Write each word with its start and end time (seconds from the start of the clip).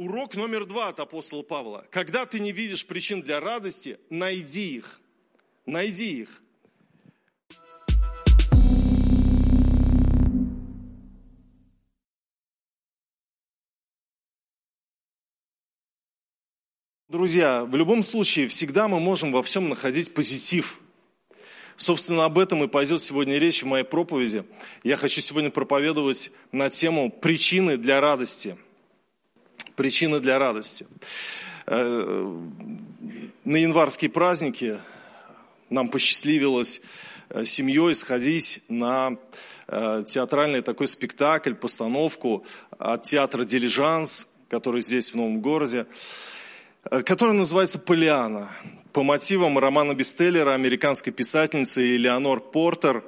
Урок 0.00 0.34
номер 0.34 0.64
два 0.64 0.88
от 0.88 0.98
апостола 0.98 1.42
Павла. 1.42 1.86
Когда 1.90 2.24
ты 2.24 2.40
не 2.40 2.52
видишь 2.52 2.86
причин 2.86 3.20
для 3.20 3.38
радости, 3.38 4.00
найди 4.08 4.76
их. 4.76 4.98
Найди 5.66 6.22
их. 6.22 6.42
Друзья, 17.10 17.66
в 17.66 17.76
любом 17.76 18.02
случае, 18.02 18.48
всегда 18.48 18.88
мы 18.88 19.00
можем 19.00 19.32
во 19.32 19.42
всем 19.42 19.68
находить 19.68 20.14
позитив. 20.14 20.80
Собственно, 21.76 22.24
об 22.24 22.38
этом 22.38 22.64
и 22.64 22.68
пойдет 22.68 23.02
сегодня 23.02 23.36
речь 23.36 23.62
в 23.62 23.66
моей 23.66 23.84
проповеди. 23.84 24.46
Я 24.82 24.96
хочу 24.96 25.20
сегодня 25.20 25.50
проповедовать 25.50 26.32
на 26.52 26.70
тему 26.70 27.10
причины 27.10 27.76
для 27.76 28.00
радости. 28.00 28.56
Причины 29.80 30.20
для 30.20 30.38
радости. 30.38 30.86
Э, 31.66 32.38
на 33.46 33.56
январские 33.56 34.10
праздники 34.10 34.78
нам 35.70 35.88
посчастливилось 35.88 36.82
э, 37.30 37.46
семьей 37.46 37.94
сходить 37.94 38.62
на 38.68 39.16
э, 39.68 40.04
театральный 40.06 40.60
такой 40.60 40.86
спектакль, 40.86 41.54
постановку 41.54 42.44
от 42.78 43.04
театра 43.04 43.46
«Дилижанс», 43.46 44.30
который 44.50 44.82
здесь 44.82 45.12
в 45.12 45.14
Новом 45.14 45.40
городе. 45.40 45.86
Который 46.82 47.32
называется 47.32 47.78
«Полиана» 47.78 48.52
по 48.92 49.02
мотивам 49.02 49.58
романа 49.58 49.94
Бестеллера 49.94 50.52
американской 50.52 51.10
писательницы 51.10 51.96
Элеонор 51.96 52.40
Портер. 52.40 53.02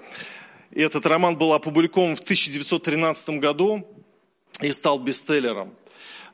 И 0.70 0.80
этот 0.80 1.04
роман 1.04 1.36
был 1.36 1.52
опубликован 1.52 2.16
в 2.16 2.20
1913 2.20 3.40
году 3.40 3.86
и 4.62 4.72
стал 4.72 4.98
бестселлером. 4.98 5.74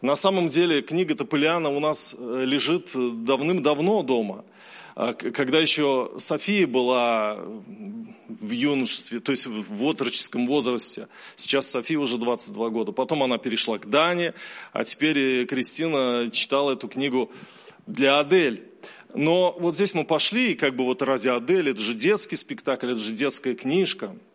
На 0.01 0.17
самом 0.17 0.49
деле 0.49 0.83
книга 0.83 1.15
Тополиана 1.15 1.71
у 1.71 1.81
нас 1.81 2.15
э, 2.19 2.45
лежит 2.45 2.93
давным-давно 2.95 4.03
дома– 4.03 4.45
а 5.01 5.13
когда 5.13 5.61
еще 5.61 6.11
София 6.17 6.67
была 6.67 7.37
в 7.37 8.51
юношестве, 8.51 9.21
то 9.21 9.31
есть 9.31 9.47
в 9.47 9.85
отроческом 9.85 10.49
возрасте, 10.49 11.07
сейчас 11.37 11.71
София 11.71 12.01
уже 12.01 12.19
22 12.19 12.71
года, 12.71 12.91
потом 12.91 13.23
она 13.23 13.39
перешла 13.39 13.79
к 13.79 13.89
Дане, 13.89 14.35
а 14.73 14.83
теперь 14.83 15.47
Кристина 15.47 16.31
читала 16.33 16.73
эту 16.73 16.89
книгу 16.89 17.31
для 17.87 18.19
Адель. 18.19 18.65
Но 19.15 19.57
вот 19.61 19.77
здесь 19.77 19.95
мы 19.95 20.05
пошли, 20.05 20.51
и 20.51 20.57
как 20.57 20.75
бы 20.75 20.83
вот 20.83 21.01
ради 21.01 21.29
Адель, 21.29 21.71
это 21.71 21.81
же 21.81 21.95
детский 21.95 22.35
спектакль, 22.35 22.91
это 22.91 22.99
же 22.99 23.13
детская 23.13 23.55
книжка– 23.55 24.17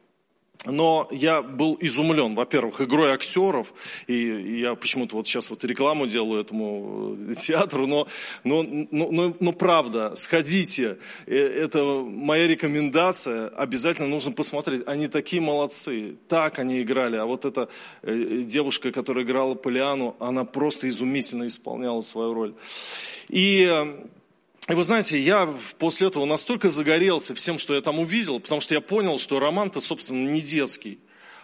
но 0.66 1.08
я 1.12 1.42
был 1.42 1.78
изумлен, 1.82 2.36
во-первых, 2.36 2.82
игрой 2.82 3.12
актеров, 3.12 3.74
и 4.08 4.60
я 4.62 4.76
почему-то 4.76 5.18
вот 5.18 5.28
сейчас 5.28 5.50
вот 5.50 5.64
рекламу 5.64 6.08
делаю 6.08 6.42
этому 6.42 7.16
э, 7.30 7.36
театру, 7.36 7.86
но, 7.86 8.08
но, 8.44 8.64
но, 8.64 9.12
но, 9.12 9.36
но 9.40 9.52
правда, 9.52 10.16
сходите, 10.16 10.98
э, 11.26 11.36
это 11.36 11.84
моя 11.84 12.48
рекомендация, 12.48 13.50
обязательно 13.50 14.08
нужно 14.08 14.32
посмотреть, 14.32 14.84
они 14.86 15.08
такие 15.08 15.42
молодцы, 15.42 16.16
так 16.30 16.60
они 16.60 16.82
играли, 16.82 17.18
а 17.18 17.26
вот 17.26 17.46
эта 17.46 17.68
э, 18.02 18.44
девушка, 18.46 18.92
которая 18.92 19.26
играла 19.26 19.56
Полиану, 19.56 20.16
она 20.20 20.46
просто 20.46 20.88
изумительно 20.88 21.48
исполняла 21.48 22.02
свою 22.02 22.34
роль. 22.34 22.54
И 23.30 23.70
и 24.70 24.74
вы 24.74 24.84
знаете, 24.84 25.20
я 25.20 25.54
после 25.78 26.08
этого 26.08 26.24
настолько 26.24 26.70
загорелся 26.70 27.36
всем, 27.36 27.60
что 27.60 27.74
я 27.74 27.82
там 27.82 28.00
увидел, 28.00 28.40
потому 28.40 28.62
что 28.62 28.74
я 28.74 28.80
понял, 28.82 29.20
что 29.20 29.40
роман-то, 29.40 29.82
собственно, 29.82 30.30
не 30.30 30.40
детский, 30.40 31.00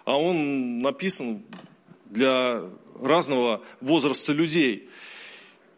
а 0.05 0.17
он 0.17 0.79
написан 0.81 1.43
для 2.05 2.63
разного 3.01 3.61
возраста 3.81 4.31
людей. 4.31 4.89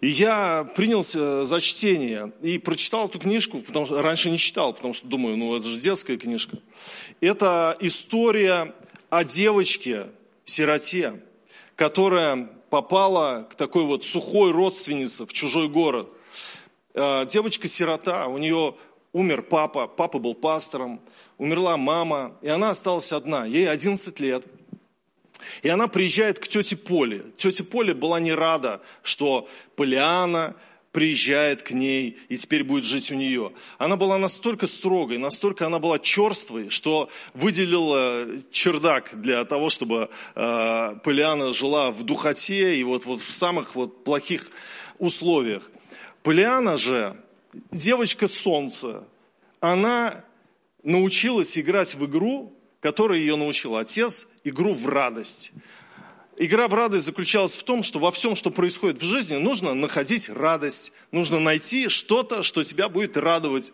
И 0.02 0.08
я 0.08 0.64
принялся 0.76 1.44
за 1.44 1.62
чтение 1.62 2.32
и 2.44 2.60
прочитал 2.60 3.08
эту 3.08 3.20
книжку, 3.20 3.62
потому 3.62 3.86
что 3.88 4.02
раньше 4.02 4.30
не 4.30 4.38
читал, 4.38 4.74
потому 4.74 4.94
что 4.94 5.08
думаю, 5.08 5.36
ну 5.36 5.56
это 5.56 5.68
же 5.68 5.80
детская 5.80 6.18
книжка. 6.18 6.60
Это 7.22 7.76
история 7.80 8.74
о 9.10 9.24
девочке, 9.24 10.08
сироте, 10.46 11.22
которая 11.76 12.50
попала 12.70 13.48
к 13.52 13.56
такой 13.56 13.86
вот 13.86 14.06
сухой 14.06 14.52
родственнице 14.52 15.26
в 15.26 15.34
чужой 15.34 15.68
город– 15.68 16.08
девочка-сирота, 16.94 18.28
у 18.28 18.38
нее 18.38 18.76
умер 19.14 19.44
папа, 19.44 19.88
папа 19.88 20.20
был 20.20 20.34
пастором, 20.34 21.02
умерла 21.38 21.78
мама, 21.78 22.38
и 22.42 22.48
она 22.48 22.72
осталась 22.72 23.12
одна, 23.12 23.46
ей 23.46 23.70
11 23.70 24.20
лет. 24.20 24.46
И 25.64 25.70
она 25.70 25.88
приезжает 25.88 26.40
к 26.40 26.48
тете 26.48 26.78
Поле. 26.78 27.26
Тетя 27.36 27.64
Поле 27.64 27.94
была 27.94 28.20
не 28.20 28.34
рада, 28.34 28.82
что 29.04 29.48
Полиана 29.76 30.56
приезжает 30.92 31.64
к 31.64 31.72
ней 31.72 32.18
и 32.28 32.38
теперь 32.38 32.64
будет 32.64 32.84
жить 32.84 33.12
у 33.12 33.16
нее. 33.16 33.54
Она 33.78 33.96
была 33.96 34.18
настолько 34.18 34.68
строгой, 34.68 35.18
настолько 35.18 35.66
она 35.66 35.80
была 35.80 36.00
черствой, 36.00 36.70
что 36.70 37.10
выделила 37.34 38.28
чердак 38.52 39.12
для 39.14 39.46
того, 39.46 39.70
чтобы 39.70 40.10
э, 40.36 40.96
Полиана 41.04 41.54
жила 41.54 41.92
в 41.92 42.04
духоте 42.04 42.78
и 42.78 42.84
вот, 42.84 43.06
вот 43.06 43.22
в 43.22 43.32
самых 43.32 43.76
вот 43.76 44.04
плохих 44.04 44.48
условиях. 45.00 45.72
Полиана 46.24 46.78
же, 46.78 47.18
девочка 47.72 48.28
солнца, 48.28 49.04
она 49.60 50.24
научилась 50.84 51.58
играть 51.58 51.96
в 51.96 52.06
игру, 52.06 52.54
которую 52.80 53.20
ее 53.20 53.36
научил 53.36 53.76
отец, 53.76 54.28
игру 54.44 54.74
в 54.74 54.88
радость. 54.88 55.52
Игра 56.38 56.68
в 56.68 56.74
радость 56.74 57.06
заключалась 57.06 57.56
в 57.56 57.64
том, 57.64 57.84
что 57.84 58.00
во 58.00 58.12
всем, 58.12 58.36
что 58.36 58.50
происходит 58.50 59.00
в 59.00 59.06
жизни, 59.06 59.36
нужно 59.36 59.74
находить 59.74 60.30
радость, 60.30 60.94
нужно 61.12 61.40
найти 61.40 61.90
что-то, 61.90 62.42
что 62.42 62.64
тебя 62.64 62.90
будет 62.90 63.18
радовать. 63.18 63.74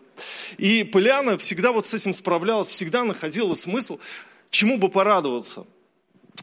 И 0.57 0.83
Полиана 0.83 1.37
всегда 1.37 1.71
вот 1.71 1.85
с 1.87 1.93
этим 1.93 2.13
справлялась, 2.13 2.69
всегда 2.69 3.03
находила 3.03 3.53
смысл, 3.53 3.99
чему 4.49 4.77
бы 4.77 4.89
порадоваться. 4.89 5.65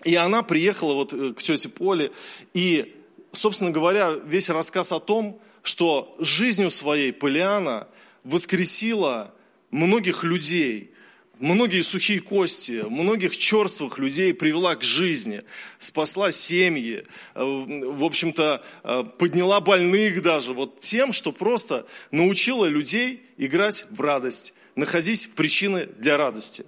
И 0.05 0.15
она 0.15 0.43
приехала 0.43 0.95
вот 0.95 1.13
э, 1.13 1.35
к 1.35 1.43
тете 1.43 1.69
Поле, 1.69 2.11
и, 2.53 2.95
собственно 3.33 3.71
говоря, 3.71 4.11
весь 4.11 4.49
рассказ 4.49 4.93
о 4.93 5.01
том, 5.01 5.41
что 5.65 6.15
жизнью 6.21 6.71
своей 6.71 7.13
Полиана 7.13 7.89
воскресила 8.23 9.35
многих 9.71 10.23
людей, 10.23 10.93
многие 11.39 11.83
сухие 11.83 12.21
кости, 12.21 12.85
многих 12.87 13.37
черствых 13.37 13.99
людей 13.99 14.35
привела 14.35 14.77
к 14.77 14.83
жизни, 14.85 15.43
спасла 15.79 16.33
семьи, 16.33 17.05
э, 17.35 17.43
в 17.43 18.05
общем-то, 18.05 18.63
э, 18.85 19.05
подняла 19.19 19.61
больных 19.61 20.21
даже, 20.21 20.53
вот 20.53 20.81
тем, 20.81 21.15
что 21.15 21.33
просто 21.33 21.87
научила 22.11 22.67
людей 22.67 23.23
играть 23.39 23.87
в 23.89 24.01
радость, 24.03 24.53
находить 24.77 25.35
причины 25.35 25.87
для 25.87 26.19
радости. 26.19 26.67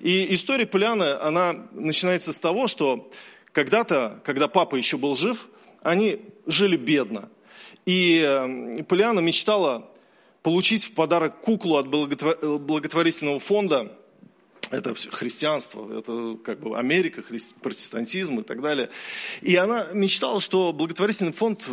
И 0.00 0.34
история 0.34 0.66
Полианы, 0.66 1.14
она 1.14 1.66
начинается 1.72 2.30
с 2.30 2.38
того, 2.38 2.68
что 2.68 3.10
когда-то, 3.52 4.20
когда 4.22 4.48
папа 4.48 4.76
еще 4.76 4.98
был 4.98 5.16
жив, 5.16 5.48
они 5.82 6.20
жили 6.46 6.76
бедно. 6.76 7.30
И 7.86 8.20
эм, 8.20 8.84
Полиана 8.84 9.20
мечтала 9.20 9.90
получить 10.42 10.84
в 10.84 10.92
подарок 10.92 11.40
куклу 11.40 11.76
от 11.76 11.88
благотворительного 11.88 13.40
фонда. 13.40 13.96
Это 14.70 14.94
христианство, 14.94 15.98
это 15.98 16.38
как 16.42 16.60
бы 16.60 16.76
Америка, 16.76 17.22
протестантизм 17.60 18.40
и 18.40 18.42
так 18.42 18.60
далее. 18.60 18.90
И 19.42 19.54
она 19.56 19.88
мечтала, 19.92 20.40
что 20.40 20.72
благотворительный 20.72 21.32
фонд 21.32 21.68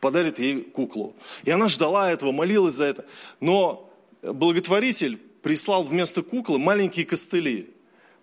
подарит 0.00 0.38
ей 0.38 0.62
куклу. 0.62 1.16
И 1.44 1.50
она 1.50 1.68
ждала 1.68 2.10
этого, 2.10 2.32
молилась 2.32 2.74
за 2.74 2.84
это. 2.84 3.04
Но 3.40 3.90
благотворитель 4.22 5.18
прислал 5.42 5.84
вместо 5.84 6.22
куклы 6.22 6.58
маленькие 6.58 7.06
костыли. 7.06 7.70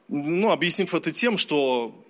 Ну, 0.08 0.52
объяснив 0.52 0.94
это 0.94 1.12
тем, 1.12 1.38
что 1.38 2.01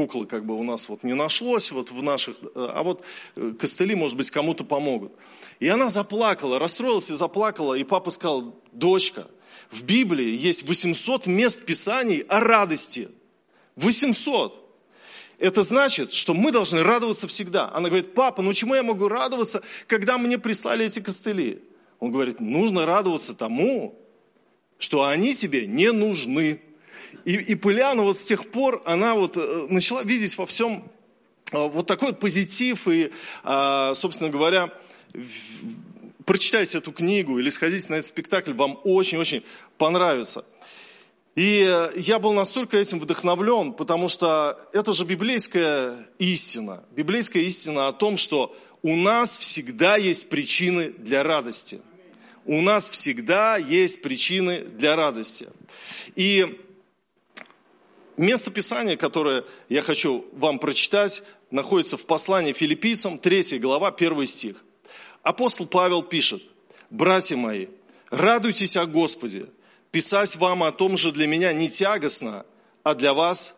куклы 0.00 0.26
как 0.26 0.46
бы 0.46 0.54
у 0.56 0.62
нас 0.62 0.88
вот 0.88 1.02
не 1.02 1.14
нашлось 1.14 1.70
вот 1.70 1.90
в 1.90 2.02
наших, 2.02 2.36
э, 2.42 2.46
а 2.54 2.82
вот 2.82 3.04
э, 3.36 3.52
костыли, 3.58 3.94
может 3.94 4.16
быть, 4.16 4.30
кому-то 4.30 4.64
помогут. 4.64 5.12
И 5.58 5.68
она 5.68 5.90
заплакала, 5.90 6.58
расстроилась 6.58 7.10
и 7.10 7.14
заплакала, 7.14 7.74
и 7.74 7.84
папа 7.84 8.10
сказал, 8.10 8.54
дочка, 8.72 9.26
в 9.70 9.82
Библии 9.84 10.34
есть 10.34 10.66
800 10.66 11.26
мест 11.26 11.64
Писаний 11.66 12.20
о 12.20 12.40
радости. 12.40 13.08
800. 13.76 14.56
Это 15.38 15.62
значит, 15.62 16.12
что 16.12 16.32
мы 16.34 16.50
должны 16.50 16.82
радоваться 16.82 17.28
всегда. 17.28 17.70
Она 17.72 17.88
говорит, 17.88 18.14
папа, 18.14 18.42
ну 18.42 18.52
чему 18.52 18.74
я 18.74 18.82
могу 18.82 19.08
радоваться, 19.08 19.62
когда 19.86 20.16
мне 20.16 20.38
прислали 20.38 20.86
эти 20.86 21.00
костыли? 21.00 21.62
Он 21.98 22.10
говорит, 22.10 22.40
нужно 22.40 22.86
радоваться 22.86 23.34
тому, 23.34 23.98
что 24.78 25.04
они 25.04 25.34
тебе 25.34 25.66
не 25.66 25.92
нужны. 25.92 26.60
И, 27.24 27.34
и 27.34 27.54
Пыляна 27.54 28.02
вот 28.02 28.16
с 28.16 28.24
тех 28.24 28.50
пор, 28.50 28.82
она 28.84 29.14
вот 29.14 29.36
э, 29.36 29.66
начала 29.68 30.02
видеть 30.02 30.36
во 30.38 30.46
всем 30.46 30.90
э, 31.52 31.58
вот 31.58 31.86
такой 31.86 32.14
позитив. 32.14 32.88
И, 32.88 33.10
а, 33.44 33.94
собственно 33.94 34.30
говоря, 34.30 34.72
прочитайте 36.24 36.78
эту 36.78 36.92
книгу 36.92 37.38
или 37.38 37.48
сходите 37.48 37.86
на 37.88 37.96
этот 37.96 38.06
спектакль, 38.06 38.52
вам 38.52 38.78
очень-очень 38.84 39.42
понравится. 39.78 40.44
И 41.36 41.64
э, 41.66 41.92
я 41.96 42.18
был 42.18 42.32
настолько 42.32 42.76
этим 42.76 43.00
вдохновлен, 43.00 43.72
потому 43.72 44.08
что 44.08 44.60
это 44.72 44.92
же 44.92 45.04
библейская 45.04 46.06
истина. 46.18 46.84
Библейская 46.92 47.42
истина 47.42 47.88
о 47.88 47.92
том, 47.92 48.16
что 48.16 48.56
у 48.82 48.96
нас 48.96 49.38
всегда 49.38 49.96
есть 49.96 50.28
причины 50.28 50.90
для 50.90 51.22
радости. 51.22 51.80
У 52.46 52.60
нас 52.60 52.90
всегда 52.90 53.56
есть 53.56 54.02
причины 54.02 54.60
для 54.60 54.96
радости. 54.96 55.48
И 56.16 56.60
место 58.20 58.50
Писания, 58.50 58.96
которое 58.96 59.44
я 59.68 59.82
хочу 59.82 60.26
вам 60.32 60.58
прочитать, 60.58 61.22
находится 61.50 61.96
в 61.96 62.06
послании 62.06 62.52
филиппийцам, 62.52 63.18
3 63.18 63.58
глава, 63.58 63.88
1 63.88 64.26
стих. 64.26 64.64
Апостол 65.22 65.66
Павел 65.66 66.02
пишет, 66.02 66.42
«Братья 66.90 67.36
мои, 67.36 67.66
радуйтесь 68.10 68.76
о 68.76 68.86
Господе, 68.86 69.46
Писать 69.90 70.36
вам 70.36 70.62
о 70.62 70.70
том 70.70 70.96
же 70.96 71.10
для 71.10 71.26
меня 71.26 71.52
не 71.52 71.68
тягостно, 71.68 72.46
а 72.84 72.94
для 72.94 73.12
вас 73.12 73.54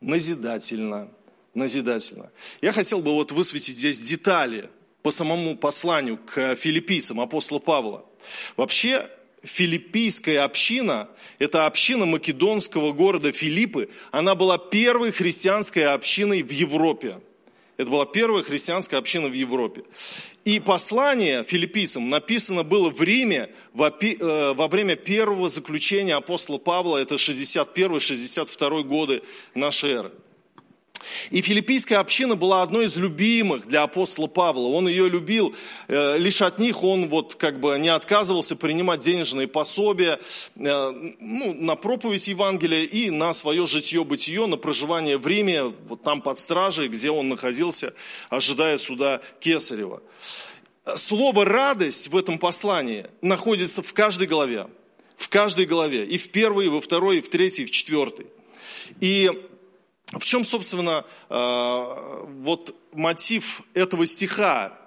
назидательно. 0.00 1.10
Назидательно. 1.54 2.30
Я 2.62 2.72
хотел 2.72 3.02
бы 3.02 3.12
вот 3.12 3.32
высветить 3.32 3.76
здесь 3.76 4.00
детали 4.00 4.70
по 5.02 5.10
самому 5.10 5.56
посланию 5.56 6.18
к 6.18 6.54
филиппийцам 6.54 7.20
апостола 7.20 7.58
Павла. 7.58 8.06
Вообще, 8.56 9.10
филиппийская 9.42 10.44
община, 10.44 11.08
это 11.38 11.66
община 11.66 12.06
македонского 12.06 12.92
города 12.92 13.32
Филиппы, 13.32 13.88
она 14.10 14.34
была 14.34 14.58
первой 14.58 15.12
христианской 15.12 15.86
общиной 15.86 16.42
в 16.42 16.50
Европе. 16.50 17.20
Это 17.76 17.90
была 17.90 18.06
первая 18.06 18.44
христианская 18.44 18.98
община 18.98 19.28
в 19.28 19.32
Европе. 19.32 19.82
И 20.44 20.60
послание 20.60 21.42
филиппийцам 21.42 22.10
написано 22.10 22.64
было 22.64 22.90
в 22.90 23.02
Риме 23.02 23.50
э, 23.74 24.52
во 24.54 24.68
время 24.68 24.96
первого 24.96 25.48
заключения 25.48 26.14
апостола 26.14 26.58
Павла, 26.58 26.98
это 26.98 27.14
61-62 27.14 28.82
годы 28.82 29.22
нашей 29.54 29.90
эры. 29.90 30.12
И 31.30 31.40
филиппийская 31.40 31.98
община 31.98 32.36
была 32.36 32.62
одной 32.62 32.86
из 32.86 32.96
любимых 32.96 33.66
для 33.66 33.82
апостола 33.82 34.26
Павла. 34.26 34.68
Он 34.68 34.88
ее 34.88 35.08
любил, 35.08 35.54
э, 35.88 36.18
лишь 36.18 36.42
от 36.42 36.58
них 36.58 36.82
он 36.82 37.08
вот 37.08 37.34
как 37.34 37.60
бы 37.60 37.78
не 37.78 37.88
отказывался 37.88 38.56
принимать 38.56 39.00
денежные 39.00 39.48
пособия 39.48 40.18
э, 40.56 41.12
ну, 41.20 41.54
на 41.54 41.76
проповедь 41.76 42.28
Евангелия 42.28 42.82
и 42.82 43.10
на 43.10 43.32
свое 43.32 43.66
житье-бытие, 43.66 44.46
на 44.46 44.56
проживание 44.56 45.18
в 45.18 45.26
Риме, 45.26 45.64
вот 45.88 46.02
там 46.02 46.22
под 46.22 46.38
стражей, 46.38 46.88
где 46.88 47.10
он 47.10 47.28
находился, 47.28 47.94
ожидая 48.30 48.78
суда 48.78 49.20
Кесарева. 49.40 50.02
Слово 50.96 51.44
«радость» 51.44 52.08
в 52.08 52.16
этом 52.16 52.38
послании 52.38 53.06
находится 53.20 53.82
в 53.82 53.92
каждой 53.92 54.26
главе. 54.26 54.66
В 55.16 55.28
каждой 55.28 55.66
главе. 55.66 56.04
И 56.04 56.18
в 56.18 56.30
первой, 56.30 56.66
и 56.66 56.68
во 56.68 56.80
второй, 56.80 57.18
и 57.18 57.20
в 57.20 57.28
третьей, 57.28 57.64
и 57.64 57.66
в 57.68 57.70
четвертой. 57.70 58.26
И 59.00 59.30
в 60.18 60.24
чем, 60.24 60.44
собственно, 60.44 61.04
э, 61.30 62.24
вот 62.42 62.74
мотив 62.92 63.62
этого 63.74 64.06
стиха? 64.06 64.78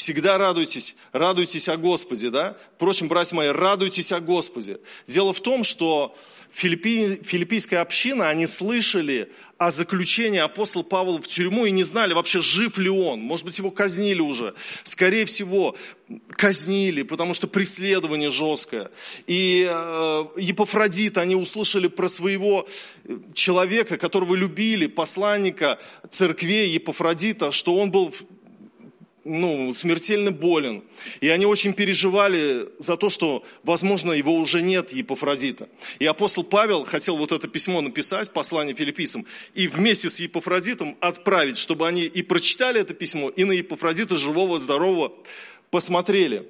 Всегда 0.00 0.38
радуйтесь, 0.38 0.96
радуйтесь 1.12 1.68
о 1.68 1.76
Господе, 1.76 2.30
да? 2.30 2.56
Впрочем, 2.76 3.06
братья 3.06 3.36
мои, 3.36 3.48
радуйтесь 3.48 4.12
о 4.12 4.20
Господе. 4.20 4.78
Дело 5.06 5.34
в 5.34 5.40
том, 5.40 5.62
что 5.62 6.16
филиппи, 6.50 7.20
филиппийская 7.22 7.82
община, 7.82 8.30
они 8.30 8.46
слышали 8.46 9.30
о 9.58 9.70
заключении 9.70 10.38
апостола 10.38 10.84
Павла 10.84 11.20
в 11.20 11.28
тюрьму 11.28 11.66
и 11.66 11.70
не 11.70 11.82
знали 11.82 12.14
вообще, 12.14 12.40
жив 12.40 12.78
ли 12.78 12.88
он. 12.88 13.20
Может 13.20 13.44
быть, 13.44 13.58
его 13.58 13.70
казнили 13.70 14.22
уже. 14.22 14.54
Скорее 14.84 15.26
всего, 15.26 15.76
казнили, 16.30 17.02
потому 17.02 17.34
что 17.34 17.46
преследование 17.46 18.30
жесткое. 18.30 18.90
И 19.26 19.68
э, 19.70 20.24
Епофродит, 20.38 21.18
они 21.18 21.36
услышали 21.36 21.88
про 21.88 22.08
своего 22.08 22.66
человека, 23.34 23.98
которого 23.98 24.34
любили, 24.34 24.86
посланника 24.86 25.78
церквей 26.08 26.70
Епофродита, 26.70 27.52
что 27.52 27.76
он 27.76 27.90
был 27.90 28.14
ну, 29.24 29.72
смертельно 29.72 30.30
болен. 30.30 30.82
И 31.20 31.28
они 31.28 31.46
очень 31.46 31.72
переживали 31.72 32.68
за 32.78 32.96
то, 32.96 33.10
что, 33.10 33.44
возможно, 33.62 34.12
его 34.12 34.34
уже 34.34 34.62
нет, 34.62 34.92
Епофродита. 34.92 35.68
И 35.98 36.06
апостол 36.06 36.44
Павел 36.44 36.84
хотел 36.84 37.16
вот 37.16 37.32
это 37.32 37.48
письмо 37.48 37.80
написать, 37.80 38.32
послание 38.32 38.74
филиппийцам, 38.74 39.26
и 39.54 39.68
вместе 39.68 40.08
с 40.08 40.20
Епофродитом 40.20 40.96
отправить, 41.00 41.58
чтобы 41.58 41.86
они 41.86 42.04
и 42.04 42.22
прочитали 42.22 42.80
это 42.80 42.94
письмо, 42.94 43.28
и 43.30 43.44
на 43.44 43.52
Епофродита 43.52 44.16
живого, 44.16 44.58
здорового 44.58 45.12
посмотрели. 45.70 46.48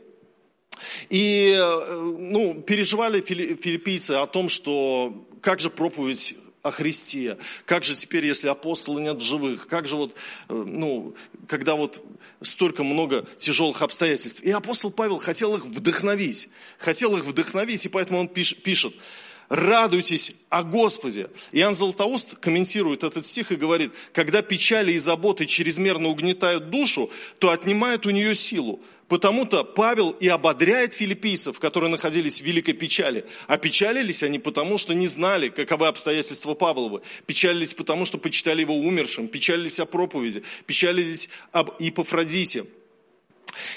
И 1.10 1.56
ну, 2.00 2.62
переживали 2.62 3.20
филиппийцы 3.20 4.12
о 4.12 4.26
том, 4.26 4.48
что 4.48 5.26
как 5.42 5.60
же 5.60 5.70
проповедь 5.70 6.36
о 6.62 6.70
Христе. 6.70 7.38
Как 7.64 7.84
же 7.84 7.94
теперь, 7.94 8.26
если 8.26 8.48
апостолы 8.48 9.00
нет 9.00 9.16
в 9.18 9.22
живых? 9.22 9.66
Как 9.66 9.86
же 9.86 9.96
вот, 9.96 10.14
э, 10.48 10.54
ну, 10.54 11.14
когда 11.48 11.74
вот 11.74 12.04
столько 12.42 12.82
много 12.82 13.26
тяжелых 13.38 13.82
обстоятельств. 13.82 14.42
И 14.42 14.50
апостол 14.50 14.90
Павел 14.90 15.18
хотел 15.18 15.56
их 15.56 15.64
вдохновить. 15.64 16.48
Хотел 16.78 17.16
их 17.16 17.24
вдохновить, 17.24 17.84
и 17.86 17.88
поэтому 17.88 18.20
он 18.20 18.28
пишет, 18.28 18.94
радуйтесь 19.50 20.32
о 20.48 20.62
Господе. 20.62 21.28
Иоанн 21.52 21.74
Златоуст 21.74 22.36
комментирует 22.36 23.04
этот 23.04 23.26
стих 23.26 23.52
и 23.52 23.56
говорит, 23.56 23.92
когда 24.14 24.40
печали 24.40 24.92
и 24.92 24.98
заботы 24.98 25.44
чрезмерно 25.44 26.08
угнетают 26.08 26.70
душу, 26.70 27.10
то 27.38 27.50
отнимают 27.50 28.06
у 28.06 28.10
нее 28.10 28.34
силу. 28.34 28.80
Потому-то 29.08 29.64
Павел 29.64 30.10
и 30.10 30.28
ободряет 30.28 30.94
филиппийцев, 30.94 31.58
которые 31.58 31.90
находились 31.90 32.40
в 32.40 32.44
великой 32.44 32.74
печали. 32.74 33.26
А 33.48 33.58
печалились 33.58 34.22
они 34.22 34.38
потому, 34.38 34.78
что 34.78 34.94
не 34.94 35.08
знали, 35.08 35.48
каковы 35.48 35.88
обстоятельства 35.88 36.54
Павловы. 36.54 37.02
Печалились 37.26 37.74
потому, 37.74 38.06
что 38.06 38.18
почитали 38.18 38.60
его 38.60 38.76
умершим. 38.76 39.26
Печалились 39.26 39.80
о 39.80 39.86
проповеди. 39.86 40.44
Печалились 40.64 41.28
об 41.50 41.72
Ипофродите. 41.80 42.66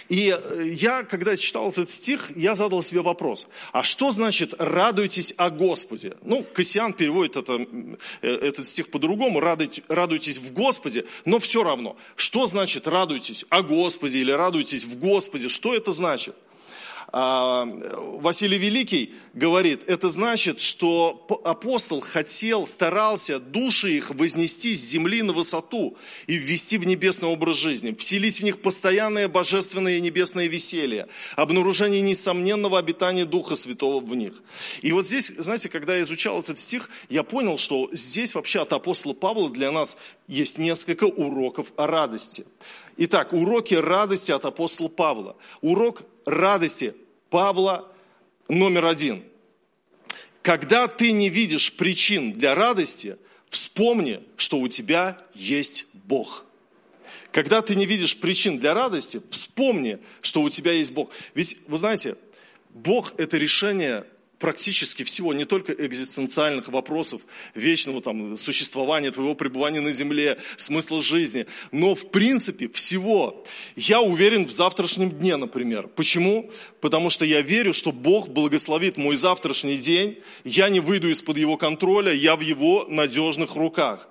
И 0.09 0.29
э, 0.29 0.63
я, 0.73 1.03
когда 1.03 1.37
читал 1.37 1.69
этот 1.69 1.89
стих, 1.89 2.31
я 2.35 2.55
задал 2.55 2.83
себе 2.83 3.01
вопрос, 3.01 3.47
а 3.71 3.83
что 3.83 4.11
значит 4.11 4.53
«радуйтесь 4.57 5.33
о 5.37 5.49
Господе»? 5.49 6.13
Ну, 6.21 6.43
Кассиан 6.43 6.93
переводит 6.93 7.35
это, 7.35 7.65
э, 8.21 8.27
этот 8.27 8.65
стих 8.65 8.89
по-другому, 8.89 9.39
«радуйтесь 9.39 10.37
в 10.37 10.53
Господе», 10.53 11.05
но 11.25 11.39
все 11.39 11.63
равно, 11.63 11.97
что 12.15 12.47
значит 12.47 12.87
«радуйтесь 12.87 13.45
о 13.49 13.61
Господе» 13.61 14.19
или 14.19 14.31
«радуйтесь 14.31 14.85
в 14.85 14.99
Господе», 14.99 15.49
что 15.49 15.73
это 15.73 15.91
значит? 15.91 16.35
А, 17.15 17.65
Василий 18.21 18.57
Великий 18.57 19.13
говорит, 19.35 19.83
это 19.85 20.09
значит, 20.09 20.59
что 20.59 21.27
апостол 21.43 22.01
хотел, 22.01 22.65
старался 22.65 23.39
души 23.39 23.91
их 23.91 24.09
вознести 24.09 24.73
с 24.73 24.79
земли 24.79 25.21
на 25.21 25.31
высоту 25.31 25.95
и 26.25 26.33
ввести 26.33 26.79
в 26.79 26.87
небесный 26.87 27.29
образ 27.29 27.57
жизни, 27.57 27.93
вселить 27.93 28.39
в 28.39 28.43
них 28.43 28.63
постоянное 28.63 29.27
божественное 29.27 29.99
небесное 29.99 30.47
веселье, 30.47 31.07
обнаружение 31.35 32.01
несомненного 32.01 32.79
обитания 32.79 33.25
Духа 33.25 33.53
Святого 33.53 34.03
в 34.03 34.15
них. 34.15 34.41
И 34.81 34.91
вот 34.91 35.05
здесь, 35.05 35.31
знаете, 35.37 35.69
когда 35.69 35.95
я 35.95 36.01
изучал 36.01 36.39
этот 36.39 36.57
стих, 36.57 36.89
я 37.09 37.21
понял, 37.21 37.59
что 37.59 37.91
здесь 37.91 38.33
вообще 38.33 38.61
от 38.61 38.73
апостола 38.73 39.13
Павла 39.13 39.51
для 39.51 39.71
нас 39.71 39.97
есть 40.27 40.57
несколько 40.57 41.03
уроков 41.03 41.73
о 41.75 41.85
радости. 41.85 42.47
Итак, 42.97 43.33
уроки 43.33 43.75
радости 43.75 44.31
от 44.31 44.45
апостола 44.45 44.87
Павла. 44.87 45.35
Урок 45.61 46.01
радости 46.25 46.95
Павла 47.33 47.91
номер 48.47 48.85
один. 48.85 49.23
Когда 50.43 50.87
ты 50.87 51.11
не 51.11 51.29
видишь 51.29 51.73
причин 51.73 52.31
для 52.31 52.53
радости, 52.53 53.17
вспомни, 53.49 54.21
что 54.37 54.59
у 54.59 54.67
тебя 54.67 55.17
есть 55.33 55.87
Бог. 55.93 56.45
Когда 57.31 57.63
ты 57.63 57.73
не 57.73 57.87
видишь 57.87 58.19
причин 58.19 58.59
для 58.59 58.75
радости, 58.75 59.19
вспомни, 59.31 59.97
что 60.21 60.43
у 60.43 60.49
тебя 60.51 60.73
есть 60.73 60.93
Бог. 60.93 61.09
Ведь, 61.33 61.57
вы 61.65 61.77
знаете, 61.77 62.17
Бог– 62.69 63.15
это 63.17 63.35
решение 63.37 64.05
практически 64.43 65.03
всего, 65.03 65.33
не 65.33 65.45
только 65.45 65.71
экзистенциальных 65.71 66.67
вопросов 66.67 67.21
вечного 67.55 68.01
там, 68.01 68.35
существования, 68.35 69.09
твоего 69.09 69.35
пребывания 69.35 69.79
на 69.79 69.93
земле, 69.93 70.37
смысла 70.57 70.99
жизни, 70.99 71.45
но 71.71 71.95
в 71.95 72.11
принципе 72.11 72.67
всего. 72.67 73.45
Я 73.77 74.01
уверен 74.01 74.45
в 74.45 74.51
завтрашнем 74.51 75.11
дне, 75.11 75.37
например. 75.37 75.87
Почему? 75.87 76.51
Потому 76.81 77.09
что 77.09 77.23
я 77.23 77.39
верю, 77.39 77.73
что 77.73 77.93
Бог 77.93 78.27
благословит 78.27 78.97
мой 78.97 79.15
завтрашний 79.15 79.77
день, 79.77 80.17
я 80.43 80.67
не 80.67 80.81
выйду 80.81 81.09
из-под 81.11 81.37
Его 81.37 81.55
контроля, 81.55 82.11
я 82.11 82.35
в 82.35 82.41
Его 82.41 82.85
надежных 82.89 83.55
руках. 83.55 84.09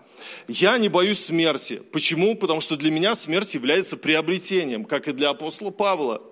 Я 0.49 0.79
не 0.79 0.89
боюсь 0.89 1.25
смерти. 1.25 1.83
Почему? 1.93 2.35
Потому 2.35 2.61
что 2.61 2.77
для 2.77 2.91
меня 2.91 3.15
смерть 3.15 3.55
является 3.55 3.97
приобретением, 3.97 4.85
как 4.85 5.09
и 5.09 5.13
для 5.13 5.31
апостола 5.31 5.71
Павла. 5.71 6.23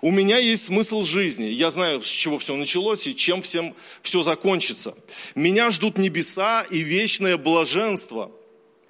У 0.00 0.10
меня 0.10 0.38
есть 0.38 0.64
смысл 0.64 1.02
жизни. 1.02 1.46
Я 1.46 1.70
знаю, 1.70 2.02
с 2.02 2.08
чего 2.08 2.38
все 2.38 2.56
началось 2.56 3.06
и 3.06 3.16
чем 3.16 3.42
всем 3.42 3.74
все 4.02 4.22
закончится. 4.22 4.94
Меня 5.34 5.70
ждут 5.70 5.98
небеса 5.98 6.62
и 6.70 6.78
вечное 6.78 7.36
блаженство. 7.36 8.32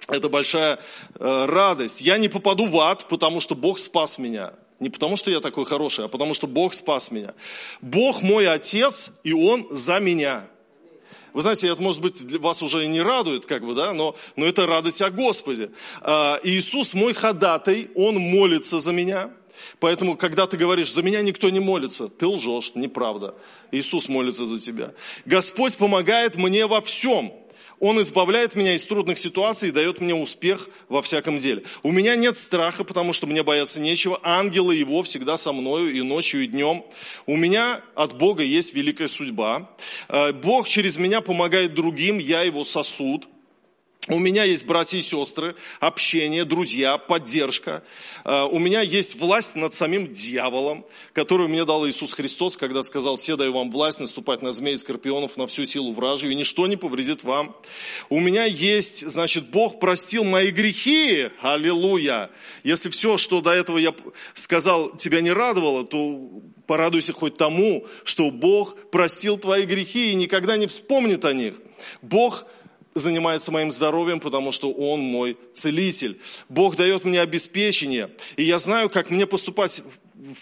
Это 0.07 0.29
большая 0.29 0.79
э, 1.19 1.45
радость. 1.45 2.01
Я 2.01 2.17
не 2.17 2.29
попаду 2.29 2.65
в 2.65 2.79
ад, 2.79 3.07
потому 3.09 3.39
что 3.41 3.55
Бог 3.55 3.79
спас 3.79 4.17
меня. 4.17 4.53
Не 4.79 4.89
потому, 4.89 5.17
что 5.17 5.29
я 5.29 5.41
такой 5.41 5.65
хороший, 5.65 6.05
а 6.05 6.07
потому, 6.07 6.33
что 6.33 6.47
Бог 6.47 6.73
спас 6.73 7.11
меня. 7.11 7.33
Бог 7.81 8.21
мой 8.21 8.47
Отец, 8.47 9.11
и 9.23 9.33
Он 9.33 9.67
за 9.71 9.99
меня. 9.99 10.47
Вы 11.33 11.41
знаете, 11.41 11.67
это, 11.67 11.81
может 11.81 12.01
быть, 12.01 12.21
вас 12.39 12.61
уже 12.61 12.85
и 12.85 12.87
не 12.87 13.01
радует, 13.01 13.45
как 13.45 13.63
бы, 13.65 13.75
да, 13.75 13.93
но, 13.93 14.15
но 14.35 14.45
это 14.45 14.65
радость 14.65 15.01
о 15.01 15.11
Господе. 15.11 15.71
А, 16.01 16.39
Иисус 16.43 16.93
мой 16.93 17.13
ходатай, 17.13 17.89
Он 17.95 18.15
молится 18.15 18.79
за 18.79 18.91
меня. 18.91 19.31
Поэтому, 19.79 20.17
когда 20.17 20.47
ты 20.47 20.57
говоришь, 20.57 20.91
за 20.91 21.03
меня 21.03 21.21
никто 21.21 21.49
не 21.49 21.59
молится, 21.59 22.09
ты 22.09 22.27
лжешь, 22.27 22.71
неправда. 22.75 23.35
Иисус 23.71 24.09
молится 24.09 24.45
за 24.45 24.59
тебя. 24.59 24.93
Господь 25.25 25.77
помогает 25.77 26.35
мне 26.35 26.65
во 26.65 26.81
всем. 26.81 27.33
Он 27.79 28.01
избавляет 28.01 28.55
меня 28.55 28.73
из 28.73 28.85
трудных 28.85 29.17
ситуаций 29.17 29.69
и 29.69 29.71
дает 29.71 30.01
мне 30.01 30.13
успех 30.13 30.69
во 30.89 31.01
всяком 31.01 31.37
деле. 31.37 31.63
У 31.81 31.91
меня 31.91 32.15
нет 32.15 32.37
страха, 32.37 32.83
потому 32.83 33.13
что 33.13 33.25
мне 33.25 33.41
бояться 33.43 33.79
нечего. 33.79 34.19
Ангелы 34.21 34.75
его 34.75 35.01
всегда 35.03 35.37
со 35.37 35.53
мною 35.53 35.93
и 35.93 36.01
ночью, 36.01 36.43
и 36.43 36.47
днем. 36.47 36.83
У 37.25 37.37
меня 37.37 37.81
от 37.95 38.17
Бога 38.17 38.43
есть 38.43 38.73
великая 38.73 39.07
судьба. 39.07 39.69
Э, 40.09 40.33
Бог 40.33 40.67
через 40.67 40.97
меня 40.97 41.21
помогает 41.21 41.73
другим, 41.73 42.17
я 42.17 42.41
его 42.41 42.63
сосуд. 42.63 43.27
У 44.09 44.17
меня 44.17 44.43
есть 44.43 44.65
братья 44.65 44.97
и 44.97 45.01
сестры, 45.01 45.55
общение, 45.79 46.43
друзья, 46.43 46.97
поддержка. 46.97 47.83
Э, 48.25 48.45
у 48.45 48.57
меня 48.57 48.81
есть 48.81 49.19
власть 49.19 49.55
над 49.55 49.75
самим 49.75 50.11
дьяволом, 50.11 50.83
которую 51.13 51.47
мне 51.47 51.63
дал 51.63 51.87
Иисус 51.87 52.13
Христос, 52.13 52.57
когда 52.57 52.81
сказал, 52.81 53.17
все 53.17 53.37
даю 53.37 53.53
вам 53.53 53.69
власть 53.69 53.99
наступать 53.99 54.41
на 54.41 54.51
змеи 54.51 54.73
и 54.73 54.77
скорпионов, 54.77 55.37
на 55.37 55.45
всю 55.45 55.63
силу 55.65 55.93
вражью, 55.93 56.31
и 56.31 56.35
ничто 56.35 56.65
не 56.65 56.75
повредит 56.75 57.23
вам. 57.23 57.55
У 58.09 58.19
меня 58.19 58.45
есть, 58.45 59.07
значит, 59.07 59.51
Бог 59.51 59.79
простил 59.79 60.23
мои 60.23 60.49
грехи, 60.49 61.29
аллилуйя. 61.39 62.31
Если 62.63 62.89
все, 62.89 63.19
что 63.19 63.41
до 63.41 63.51
этого 63.51 63.77
я 63.77 63.93
сказал, 64.33 64.89
тебя 64.97 65.21
не 65.21 65.31
радовало, 65.31 65.83
то 65.83 66.41
порадуйся 66.65 67.13
хоть 67.13 67.37
тому, 67.37 67.85
что 68.05 68.31
Бог 68.31 68.89
простил 68.89 69.37
твои 69.37 69.65
грехи 69.65 70.13
и 70.13 70.15
никогда 70.15 70.57
не 70.57 70.65
вспомнит 70.65 71.25
о 71.25 71.33
них. 71.33 71.61
Бог 72.01 72.45
занимается 72.99 73.51
моим 73.51 73.71
здоровьем, 73.71 74.19
потому 74.19 74.51
что 74.51 74.71
Он 74.71 74.99
мой 74.99 75.37
целитель. 75.53 76.19
Бог 76.47 76.75
дает 76.75 77.05
мне 77.05 77.21
обеспечение, 77.21 78.09
и 78.37 78.43
я 78.43 78.59
знаю, 78.59 78.89
как 78.89 79.09
мне 79.09 79.25
поступать 79.25 79.83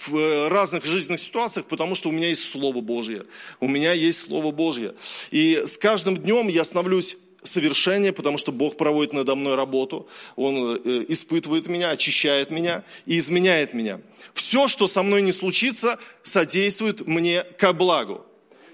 в 0.08 0.50
разных 0.50 0.86
жизненных 0.86 1.20
ситуациях, 1.20 1.68
потому 1.68 1.96
что 1.96 2.10
у 2.10 2.12
меня 2.12 2.30
есть 2.30 2.50
Слово 2.50 2.82
Божье. 2.82 3.26
У 3.60 3.68
меня 3.68 3.94
есть 3.94 4.24
Слово 4.24 4.52
Божье. 4.52 4.96
И 5.30 5.64
с 5.66 5.78
каждым 5.78 6.18
днем 6.18 6.48
я 6.48 6.64
становлюсь 6.64 7.18
совершение, 7.44 8.12
потому 8.12 8.38
что 8.38 8.52
Бог 8.52 8.78
проводит 8.78 9.14
надо 9.14 9.36
мной 9.36 9.56
работу, 9.56 10.08
Он 10.36 10.76
э, 10.84 11.06
испытывает 11.08 11.68
меня, 11.68 11.92
очищает 11.92 12.52
меня 12.52 12.84
и 13.06 13.18
изменяет 13.18 13.74
меня. 13.74 14.02
Все, 14.34 14.68
что 14.68 14.88
со 14.88 15.04
мной 15.04 15.22
не 15.22 15.32
случится, 15.32 16.00
содействует 16.24 17.08
мне 17.08 17.44
ко 17.44 17.74
благу. 17.74 18.26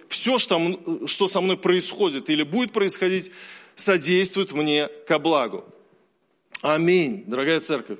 Все, 0.09 0.37
что, 0.37 0.59
что 1.05 1.27
со 1.27 1.41
мной 1.41 1.57
происходит 1.57 2.29
или 2.29 2.43
будет 2.43 2.71
происходить, 2.71 3.31
содействует 3.75 4.51
мне 4.51 4.87
ко 5.07 5.19
благу. 5.19 5.65
Аминь, 6.61 7.23
дорогая 7.27 7.59
церковь. 7.59 7.99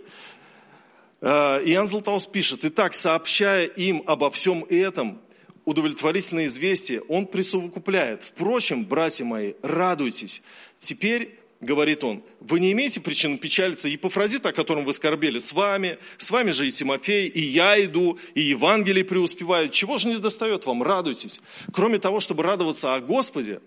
Э, 1.22 1.62
Иоанн 1.66 1.88
Златоуст 1.88 2.32
пишет, 2.32 2.62
«Итак, 2.64 2.94
сообщая 2.94 3.66
им 3.66 4.04
обо 4.06 4.30
всем 4.30 4.66
этом, 4.70 5.22
удовлетворительное 5.66 6.46
известие, 6.46 7.02
он 7.02 7.26
присовокупляет. 7.26 8.24
Впрочем, 8.24 8.86
братья 8.86 9.26
мои, 9.26 9.54
радуйтесь. 9.62 10.42
Теперь 10.80 11.40
говорит 11.64 12.04
он, 12.04 12.24
вы 12.40 12.60
не 12.60 12.72
имеете 12.74 13.00
причин 13.02 13.38
печалиться. 13.38 13.88
Епофродит, 13.88 14.46
о 14.46 14.54
котором 14.54 14.86
вы 14.86 14.94
скорбели, 14.94 15.40
с 15.40 15.54
вами, 15.54 15.98
с 16.18 16.30
вами 16.30 16.52
же 16.52 16.68
и 16.68 16.72
Тимофей, 16.72 17.28
и 17.28 17.40
я 17.40 17.82
иду, 17.84 18.20
и 18.36 18.42
Евангелие 18.42 19.06
преуспевают. 19.06 19.72
Чего 19.72 19.98
же 19.98 20.10
не 20.10 20.18
достает 20.18 20.66
вам? 20.66 20.84
Радуйтесь. 20.84 21.42
Кроме 21.72 22.00
того, 22.00 22.20
чтобы 22.20 22.44
радоваться 22.44 22.96
о 22.96 23.00
Господе, 23.00 23.62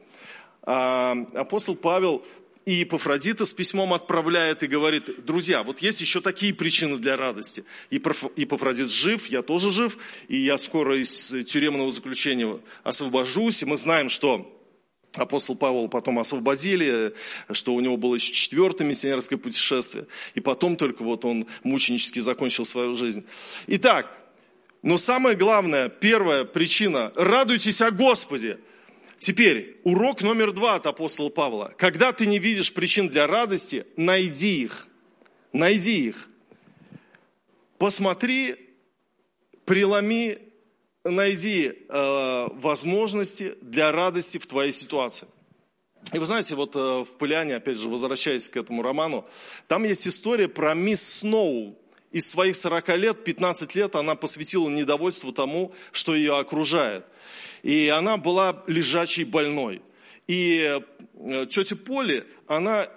апостол 0.67 1.77
Павел 1.77 2.25
и 2.67 2.75
Епофродита 2.75 3.45
с 3.45 3.55
письмом 3.55 3.95
отправляет 3.95 4.65
и 4.65 4.67
говорит, 4.67 5.25
друзья, 5.25 5.63
вот 5.63 5.81
есть 5.81 6.01
еще 6.01 6.21
такие 6.21 6.53
причины 6.53 6.99
для 6.99 7.17
радости. 7.17 7.65
Епофродит 7.91 8.91
жив, 8.91 9.27
я 9.27 9.43
тоже 9.43 9.71
жив, 9.71 9.97
и 10.27 10.37
я 10.37 10.59
скоро 10.59 11.01
из 11.01 11.29
тюремного 11.47 11.93
заключения 11.93 12.59
освобожусь. 12.83 13.63
И 13.63 13.67
мы 13.67 13.77
знаем, 13.77 14.09
что 14.09 14.53
апостол 15.15 15.55
Павел 15.55 15.87
потом 15.89 16.19
освободили, 16.19 17.15
что 17.53 17.73
у 17.73 17.81
него 17.81 17.97
было 17.97 18.17
еще 18.17 18.33
четвертое 18.33 18.85
миссионерское 18.85 19.39
путешествие, 19.39 20.07
и 20.35 20.41
потом 20.41 20.77
только 20.77 21.05
вот 21.05 21.25
он 21.25 21.47
мученически 21.63 22.19
закончил 22.19 22.65
свою 22.65 22.97
жизнь. 22.97 23.25
Итак, 23.69 24.13
но 24.83 24.99
самое 24.99 25.37
главное, 25.37 25.89
первая 25.89 26.45
причина, 26.45 27.13
радуйтесь 27.15 27.81
о 27.81 27.93
Господе. 27.93 28.59
Теперь, 29.19 29.81
урок 29.85 30.23
номер 30.23 30.53
два 30.53 30.75
от 30.75 30.87
апостола 30.87 31.31
Павла. 31.31 31.75
Когда 31.79 32.13
ты 32.13 32.27
не 32.27 32.39
видишь 32.39 32.73
причин 32.73 33.09
для 33.09 33.27
радости, 33.27 33.87
найди 33.97 34.63
их. 34.63 34.89
Найди 35.53 36.09
их. 36.09 36.29
Посмотри, 37.79 38.57
преломи, 39.65 40.39
найди 41.05 41.73
э, 41.89 42.49
возможности 42.53 43.55
для 43.63 43.93
радости 43.93 44.39
в 44.39 44.47
твоей 44.47 44.73
ситуации. 44.73 45.29
И 46.13 46.19
вы 46.19 46.27
знаете, 46.27 46.55
вот 46.55 46.77
э, 46.77 46.79
в 46.79 47.19
Пыляне, 47.19 47.57
опять 47.57 47.79
же, 47.79 47.89
возвращаясь 47.89 48.49
к 48.49 48.57
этому 48.57 48.83
роману, 48.83 49.27
там 49.67 49.85
есть 49.85 50.07
история 50.07 50.49
про 50.49 50.75
мисс 50.75 51.03
Сноу. 51.03 51.77
Из 52.13 52.31
своих 52.31 52.57
40 52.57 52.97
лет, 52.97 53.25
15 53.25 53.75
лет 53.75 53.95
она 53.97 54.15
посвятила 54.15 54.69
недовольству 54.71 55.33
тому, 55.33 55.75
что 55.93 56.15
ее 56.15 56.39
окружает. 56.39 57.05
И 57.63 57.89
она 57.89 58.17
была 58.17 58.63
лежачей 58.67 59.25
больной. 59.25 59.83
И 60.27 60.81
э, 61.15 61.47
тетя 61.47 61.77
Поли, 61.77 62.25
она 62.47 62.89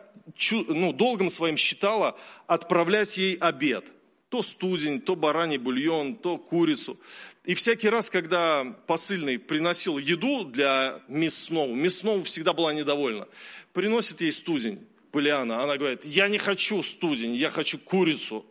ну, 0.52 0.94
долгом 0.94 1.30
своим 1.30 1.58
считала 1.58 2.18
отправлять 2.48 3.18
ей 3.18 3.36
обед. 3.36 3.86
То 4.30 4.44
студень, 4.44 5.02
то 5.02 5.16
бараний 5.16 5.58
бульон, 5.58 6.16
то 6.16 6.38
курицу. 6.38 7.00
И 7.46 7.56
всякий 7.56 7.90
раз, 7.90 8.10
когда 8.10 8.64
посыльный 8.86 9.40
приносил 9.40 9.98
еду 9.98 10.46
для 10.46 11.02
мисс 11.08 11.46
Сноу, 11.46 11.74
мисс 11.74 11.98
Сноу 11.98 12.24
всегда 12.24 12.54
была 12.54 12.74
недовольна. 12.74 13.28
Приносит 13.74 14.22
ей 14.22 14.32
студень, 14.32 14.86
Полиана, 15.12 15.64
она 15.64 15.78
говорит, 15.78 16.06
я 16.06 16.28
не 16.28 16.38
хочу 16.38 16.84
студень, 16.84 17.34
я 17.34 17.50
хочу 17.50 17.80
курицу. 17.80 18.46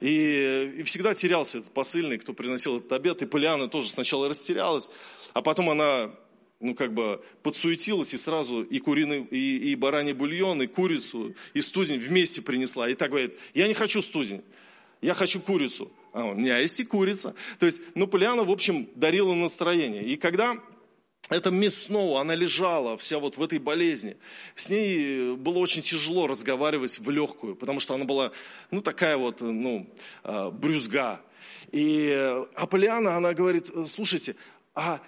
И, 0.00 0.74
и 0.78 0.82
всегда 0.82 1.14
терялся 1.14 1.58
этот 1.58 1.72
посыльный, 1.72 2.18
кто 2.18 2.32
приносил 2.32 2.78
этот 2.78 2.92
обед. 2.92 3.22
И 3.22 3.26
Полиана 3.26 3.68
тоже 3.68 3.90
сначала 3.90 4.28
растерялась, 4.28 4.90
а 5.32 5.42
потом 5.42 5.70
она 5.70 6.10
ну, 6.60 6.74
как 6.74 6.94
бы 6.94 7.22
подсуетилась 7.42 8.14
и 8.14 8.16
сразу 8.16 8.62
и 8.62 8.78
куриный, 8.78 9.26
и, 9.30 9.72
и 9.72 9.74
бараний 9.74 10.12
бульон, 10.12 10.62
и 10.62 10.66
курицу, 10.66 11.34
и 11.54 11.60
студень 11.60 11.98
вместе 11.98 12.42
принесла. 12.42 12.88
И 12.88 12.94
так 12.94 13.10
говорит, 13.10 13.38
я 13.54 13.68
не 13.68 13.74
хочу 13.74 14.00
студень, 14.00 14.42
я 15.02 15.14
хочу 15.14 15.40
курицу. 15.40 15.90
А 16.12 16.24
у 16.24 16.34
меня 16.34 16.58
есть 16.58 16.80
и 16.80 16.84
курица. 16.84 17.34
То 17.58 17.66
есть, 17.66 17.82
ну, 17.94 18.06
Полиана, 18.06 18.44
в 18.44 18.50
общем, 18.50 18.88
дарила 18.94 19.34
настроение. 19.34 20.02
И 20.02 20.16
когда 20.16 20.56
эта 21.28 21.50
мисс 21.50 21.90
она 21.90 22.34
лежала 22.34 22.96
вся 22.96 23.18
вот 23.18 23.36
в 23.36 23.42
этой 23.42 23.58
болезни. 23.58 24.16
С 24.54 24.70
ней 24.70 25.34
было 25.34 25.58
очень 25.58 25.82
тяжело 25.82 26.26
разговаривать 26.26 26.98
в 26.98 27.10
легкую, 27.10 27.56
потому 27.56 27.80
что 27.80 27.94
она 27.94 28.04
была, 28.04 28.32
ну, 28.70 28.80
такая 28.80 29.16
вот, 29.16 29.40
ну, 29.40 29.88
а, 30.22 30.50
брюзга. 30.50 31.20
И 31.72 32.44
Аполлиана, 32.54 33.16
она 33.16 33.34
говорит, 33.34 33.70
слушайте, 33.86 34.36
а 34.74 35.00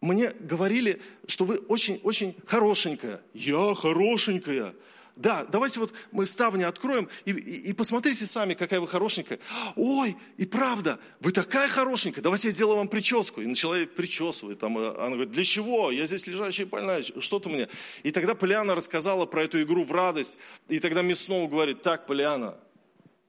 мне 0.00 0.30
говорили, 0.38 1.00
что 1.26 1.44
вы 1.44 1.56
очень-очень 1.56 2.36
хорошенькая. 2.46 3.20
Я 3.32 3.74
хорошенькая. 3.74 4.74
Да, 5.16 5.44
давайте 5.44 5.78
вот 5.78 5.92
мы 6.10 6.26
ставни 6.26 6.64
откроем 6.64 7.08
и, 7.24 7.30
и, 7.30 7.68
и 7.68 7.72
посмотрите 7.72 8.26
сами, 8.26 8.54
какая 8.54 8.80
вы 8.80 8.88
хорошенькая. 8.88 9.38
Ой, 9.76 10.16
и 10.38 10.44
правда, 10.44 10.98
вы 11.20 11.30
такая 11.30 11.68
хорошенькая, 11.68 12.20
давайте 12.20 12.48
я 12.48 12.52
сделаю 12.52 12.78
вам 12.78 12.88
прическу. 12.88 13.40
И 13.40 13.46
начала 13.46 13.76
причесывать. 13.86 14.58
Там, 14.58 14.76
э, 14.76 14.88
она 14.96 15.10
говорит, 15.10 15.30
для 15.30 15.44
чего? 15.44 15.92
Я 15.92 16.06
здесь 16.06 16.26
лежачая 16.26 16.66
больная, 16.66 17.04
что 17.20 17.38
ты 17.38 17.48
мне? 17.48 17.68
И 18.02 18.10
тогда 18.10 18.34
Полиана 18.34 18.74
рассказала 18.74 19.24
про 19.24 19.44
эту 19.44 19.62
игру 19.62 19.84
в 19.84 19.92
радость. 19.92 20.36
И 20.68 20.80
тогда 20.80 21.02
мне 21.02 21.14
снова 21.14 21.48
говорит, 21.48 21.82
так, 21.82 22.06
Полиана, 22.06 22.56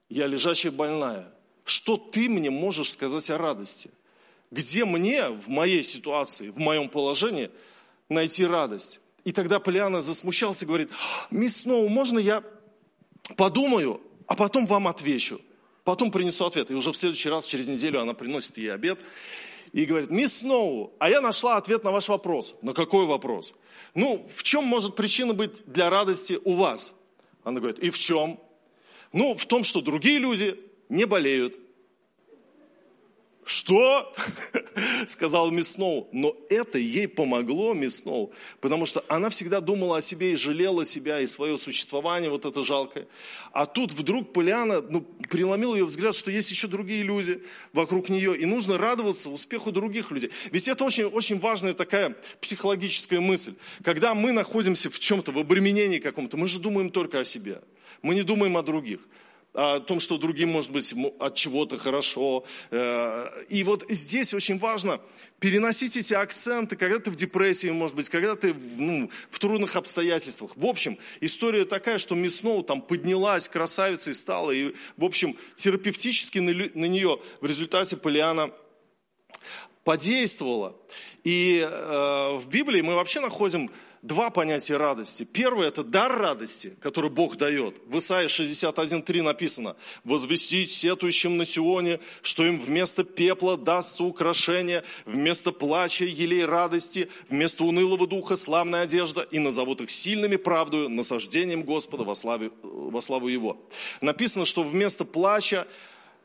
я 0.08 0.26
лежачая 0.26 0.72
больная. 0.72 1.32
Что 1.64 1.96
ты 1.96 2.28
мне 2.28 2.50
можешь 2.50 2.90
сказать 2.92 3.30
о 3.30 3.38
радости? 3.38 3.90
Где 4.50 4.84
мне 4.84 5.28
в 5.28 5.48
моей 5.48 5.84
ситуации, 5.84 6.50
в 6.50 6.58
моем 6.58 6.88
положении 6.88 7.50
найти 8.08 8.44
радость? 8.44 9.00
И 9.26 9.32
тогда 9.32 9.58
Полиана 9.58 10.02
засмущался 10.02 10.64
и 10.64 10.68
говорит, 10.68 10.88
мисс 11.32 11.62
Сноу, 11.62 11.88
можно 11.88 12.20
я 12.20 12.44
подумаю, 13.36 14.00
а 14.28 14.36
потом 14.36 14.66
вам 14.66 14.86
отвечу. 14.86 15.40
Потом 15.82 16.12
принесу 16.12 16.44
ответ. 16.44 16.70
И 16.70 16.74
уже 16.74 16.92
в 16.92 16.96
следующий 16.96 17.28
раз, 17.28 17.44
через 17.44 17.66
неделю, 17.66 18.00
она 18.00 18.14
приносит 18.14 18.56
ей 18.56 18.72
обед 18.72 19.00
и 19.72 19.84
говорит, 19.84 20.10
мисс 20.10 20.42
Сноу, 20.42 20.92
а 21.00 21.10
я 21.10 21.20
нашла 21.20 21.56
ответ 21.56 21.82
на 21.82 21.90
ваш 21.90 22.08
вопрос. 22.08 22.54
На 22.62 22.72
какой 22.72 23.04
вопрос? 23.04 23.52
Ну, 23.96 24.28
в 24.32 24.44
чем 24.44 24.62
может 24.62 24.94
причина 24.94 25.34
быть 25.34 25.66
для 25.66 25.90
радости 25.90 26.38
у 26.44 26.54
вас? 26.54 26.94
Она 27.42 27.58
говорит, 27.58 27.80
и 27.80 27.90
в 27.90 27.98
чем? 27.98 28.38
Ну, 29.12 29.34
в 29.34 29.44
том, 29.46 29.64
что 29.64 29.80
другие 29.80 30.20
люди 30.20 30.56
не 30.88 31.04
болеют. 31.04 31.58
Что? 33.46 34.12
Сказал 35.06 35.52
мисс 35.52 35.68
Сноу. 35.68 36.08
Но 36.10 36.36
это 36.50 36.78
ей 36.78 37.06
помогло, 37.06 37.74
мисс 37.74 38.00
Сноу, 38.00 38.32
потому 38.60 38.86
что 38.86 39.04
она 39.06 39.30
всегда 39.30 39.60
думала 39.60 39.98
о 39.98 40.00
себе 40.00 40.32
и 40.32 40.36
жалела 40.36 40.84
себя, 40.84 41.20
и 41.20 41.28
свое 41.28 41.56
существование, 41.56 42.28
вот 42.28 42.44
это 42.44 42.64
жалкое. 42.64 43.06
А 43.52 43.66
тут 43.66 43.92
вдруг 43.92 44.32
Полиана 44.32 44.80
ну, 44.80 45.02
преломил 45.30 45.76
ее 45.76 45.84
взгляд, 45.84 46.16
что 46.16 46.32
есть 46.32 46.50
еще 46.50 46.66
другие 46.66 47.04
люди 47.04 47.40
вокруг 47.72 48.08
нее, 48.08 48.36
и 48.36 48.44
нужно 48.46 48.78
радоваться 48.78 49.30
успеху 49.30 49.70
других 49.70 50.10
людей. 50.10 50.32
Ведь 50.50 50.66
это 50.66 50.82
очень, 50.82 51.04
очень 51.04 51.38
важная 51.38 51.72
такая 51.72 52.16
психологическая 52.40 53.20
мысль. 53.20 53.54
Когда 53.84 54.14
мы 54.14 54.32
находимся 54.32 54.90
в 54.90 54.98
чем-то, 54.98 55.30
в 55.30 55.38
обременении 55.38 56.00
каком-то, 56.00 56.36
мы 56.36 56.48
же 56.48 56.58
думаем 56.58 56.90
только 56.90 57.20
о 57.20 57.24
себе. 57.24 57.62
Мы 58.02 58.16
не 58.16 58.22
думаем 58.22 58.56
о 58.56 58.62
других 58.64 58.98
о 59.56 59.80
том, 59.80 60.00
что 60.00 60.18
другим, 60.18 60.50
может 60.50 60.70
быть, 60.70 60.94
от 61.18 61.34
чего-то 61.34 61.78
хорошо. 61.78 62.44
Э, 62.70 63.28
и 63.48 63.64
вот 63.64 63.86
здесь 63.88 64.34
очень 64.34 64.58
важно 64.58 65.00
переносить 65.38 65.96
эти 65.96 66.12
акценты, 66.12 66.76
когда 66.76 66.98
ты 66.98 67.10
в 67.10 67.16
депрессии, 67.16 67.68
может 67.68 67.96
быть, 67.96 68.10
когда 68.10 68.36
ты 68.36 68.54
ну, 68.54 69.10
в 69.30 69.38
трудных 69.38 69.76
обстоятельствах. 69.76 70.52
В 70.56 70.66
общем, 70.66 70.98
история 71.22 71.64
такая, 71.64 71.98
что 71.98 72.14
мисс 72.14 72.36
Сноу 72.36 72.62
там 72.62 72.82
поднялась, 72.82 73.48
красавицей 73.48 74.14
стала, 74.14 74.50
и, 74.50 74.74
в 74.98 75.04
общем, 75.04 75.36
терапевтически 75.56 76.38
на, 76.38 76.52
на 76.74 76.84
нее 76.84 77.18
в 77.40 77.46
результате 77.46 77.96
Полиана 77.96 78.50
подействовала. 79.84 80.76
И 81.24 81.66
э, 81.66 82.36
в 82.36 82.46
Библии 82.48 82.82
мы 82.82 82.94
вообще 82.94 83.20
находим 83.20 83.70
два 84.02 84.30
понятия 84.30 84.76
радости. 84.76 85.24
Первое– 85.24 85.68
это 85.68 85.82
дар 85.82 86.16
радости, 86.18 86.76
который 86.80 87.10
Бог 87.10 87.36
дает. 87.36 87.76
В 87.86 87.98
Исаии 87.98 88.28
61.3 88.28 89.22
написано, 89.22 89.76
«Возвестить 90.04 90.70
сетующим 90.70 91.36
на 91.36 91.44
Сионе, 91.44 92.00
что 92.22 92.44
им 92.44 92.60
вместо 92.60 93.04
пепла 93.04 93.56
дастся 93.56 94.04
украшение, 94.04 94.84
вместо 95.04 95.52
плача 95.52 96.04
елей 96.04 96.44
радости, 96.44 97.08
вместо 97.28 97.64
унылого 97.64 98.06
духа 98.06 98.36
славная 98.36 98.82
одежда, 98.82 99.22
и 99.22 99.38
назовут 99.38 99.80
их 99.80 99.90
сильными 99.90 100.36
правдою, 100.36 100.88
насаждением 100.88 101.62
Господа 101.62 102.04
во, 102.04 102.14
славе, 102.14 102.50
во 102.62 103.00
славу 103.00 103.28
Его». 103.28 103.58
Написано, 104.00 104.44
что 104.44 104.62
вместо 104.62 105.04
плача 105.04 105.66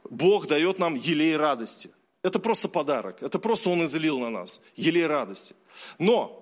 Бог 0.10 0.48
дает 0.48 0.80
нам 0.80 0.96
елей 0.96 1.36
радости. 1.36 1.92
Это 2.24 2.40
просто 2.40 2.70
подарок, 2.70 3.24
это 3.24 3.40
просто 3.40 3.70
Он 3.70 3.84
излил 3.86 4.20
на 4.20 4.30
нас, 4.30 4.62
елей 4.76 5.08
радости. 5.08 5.56
Но 5.98 6.41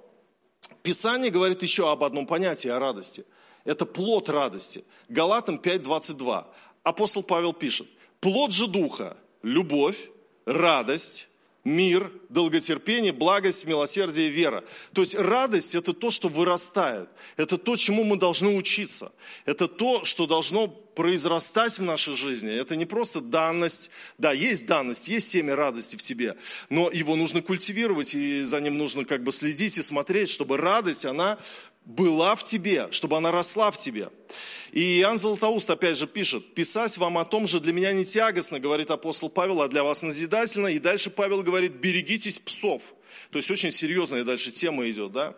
Писание 0.84 1.32
говорит 1.32 1.62
еще 1.62 1.92
об 1.92 2.04
одном 2.04 2.26
понятии 2.26 2.70
о 2.70 2.80
радости. 2.80 3.26
Это 3.64 3.86
плод 3.86 4.30
радости. 4.30 4.84
Галатам 5.08 5.56
5.22. 5.56 6.46
Апостол 6.84 7.24
Павел 7.24 7.54
пишет, 7.54 7.88
плод 8.20 8.52
же 8.52 8.68
духа, 8.68 9.18
любовь, 9.44 10.10
радость, 10.46 11.29
мир, 11.70 12.12
долготерпение, 12.30 13.14
благость, 13.14 13.66
милосердие, 13.66 14.30
вера. 14.30 14.64
То 14.94 15.02
есть 15.02 15.16
радость– 15.16 15.76
это 15.76 15.94
то, 15.94 16.12
что 16.12 16.28
вырастает. 16.28 17.10
Это 17.38 17.58
то, 17.58 17.76
чему 17.76 18.04
мы 18.04 18.18
должны 18.18 18.50
учиться. 18.56 19.12
Это 19.46 19.68
то, 19.68 20.04
что 20.04 20.28
должно 20.28 20.68
произрастать 20.68 21.80
в 21.80 21.84
нашей 21.84 22.16
жизни. 22.16 22.52
Это 22.52 22.76
не 22.76 22.86
просто 22.86 23.22
данность. 23.22 23.92
Да, 24.18 24.34
есть 24.34 24.66
данность, 24.66 25.08
есть 25.08 25.30
семя 25.30 25.56
радости 25.56 25.96
в 25.96 26.02
тебе, 26.02 26.36
но 26.70 26.90
его 26.92 27.16
нужно 27.16 27.42
культивировать, 27.42 28.16
и 28.16 28.44
за 28.44 28.60
ним 28.60 28.78
нужно 28.78 29.06
как 29.06 29.24
бы 29.24 29.32
следить 29.32 29.78
и 29.78 29.82
смотреть, 29.82 30.30
чтобы 30.30 30.58
радость, 30.58 31.06
она 31.06 31.38
была 31.90 32.36
в 32.36 32.44
тебе, 32.44 32.88
чтобы 32.92 33.18
она 33.18 33.32
росла 33.32 33.72
в 33.72 33.78
тебе. 33.78 34.10
И 34.72 35.00
Иоанн 35.00 35.18
Златоуст 35.18 35.68
опять 35.72 35.98
же 35.98 36.06
пишет, 36.06 36.54
писать 36.54 36.96
вам 37.00 37.18
о 37.18 37.26
том 37.26 37.48
же 37.48 37.60
для 37.60 37.74
меня 37.74 37.92
не 37.92 38.06
тягостно, 38.06 38.60
говорит 38.60 38.92
апостол 38.92 39.28
Павел, 39.28 39.64
а 39.64 39.68
для 39.68 39.84
вас 39.84 40.04
назидательно. 40.04 40.68
И 40.68 40.78
дальше 40.78 41.10
Павел 41.10 41.42
говорит, 41.42 41.74
берегитесь 41.74 42.38
псов. 42.38 42.84
То 43.32 43.38
есть 43.38 43.50
очень 43.50 43.72
серьезная 43.72 44.24
дальше 44.24 44.52
тема 44.52 44.88
идет, 44.88 45.12
да? 45.12 45.36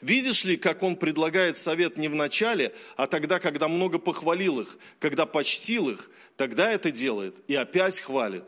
Видишь 0.00 0.44
ли, 0.44 0.56
как 0.56 0.82
он 0.82 0.96
предлагает 0.96 1.56
совет 1.56 1.96
не 1.96 2.08
в 2.08 2.16
начале, 2.16 2.74
а 2.96 3.06
тогда, 3.06 3.38
когда 3.38 3.68
много 3.68 4.00
похвалил 4.00 4.60
их, 4.60 4.76
когда 4.98 5.24
почтил 5.24 5.88
их, 5.88 6.10
тогда 6.36 6.72
это 6.72 6.90
делает 6.90 7.36
и 7.46 7.54
опять 7.54 8.00
хвалит 8.00 8.44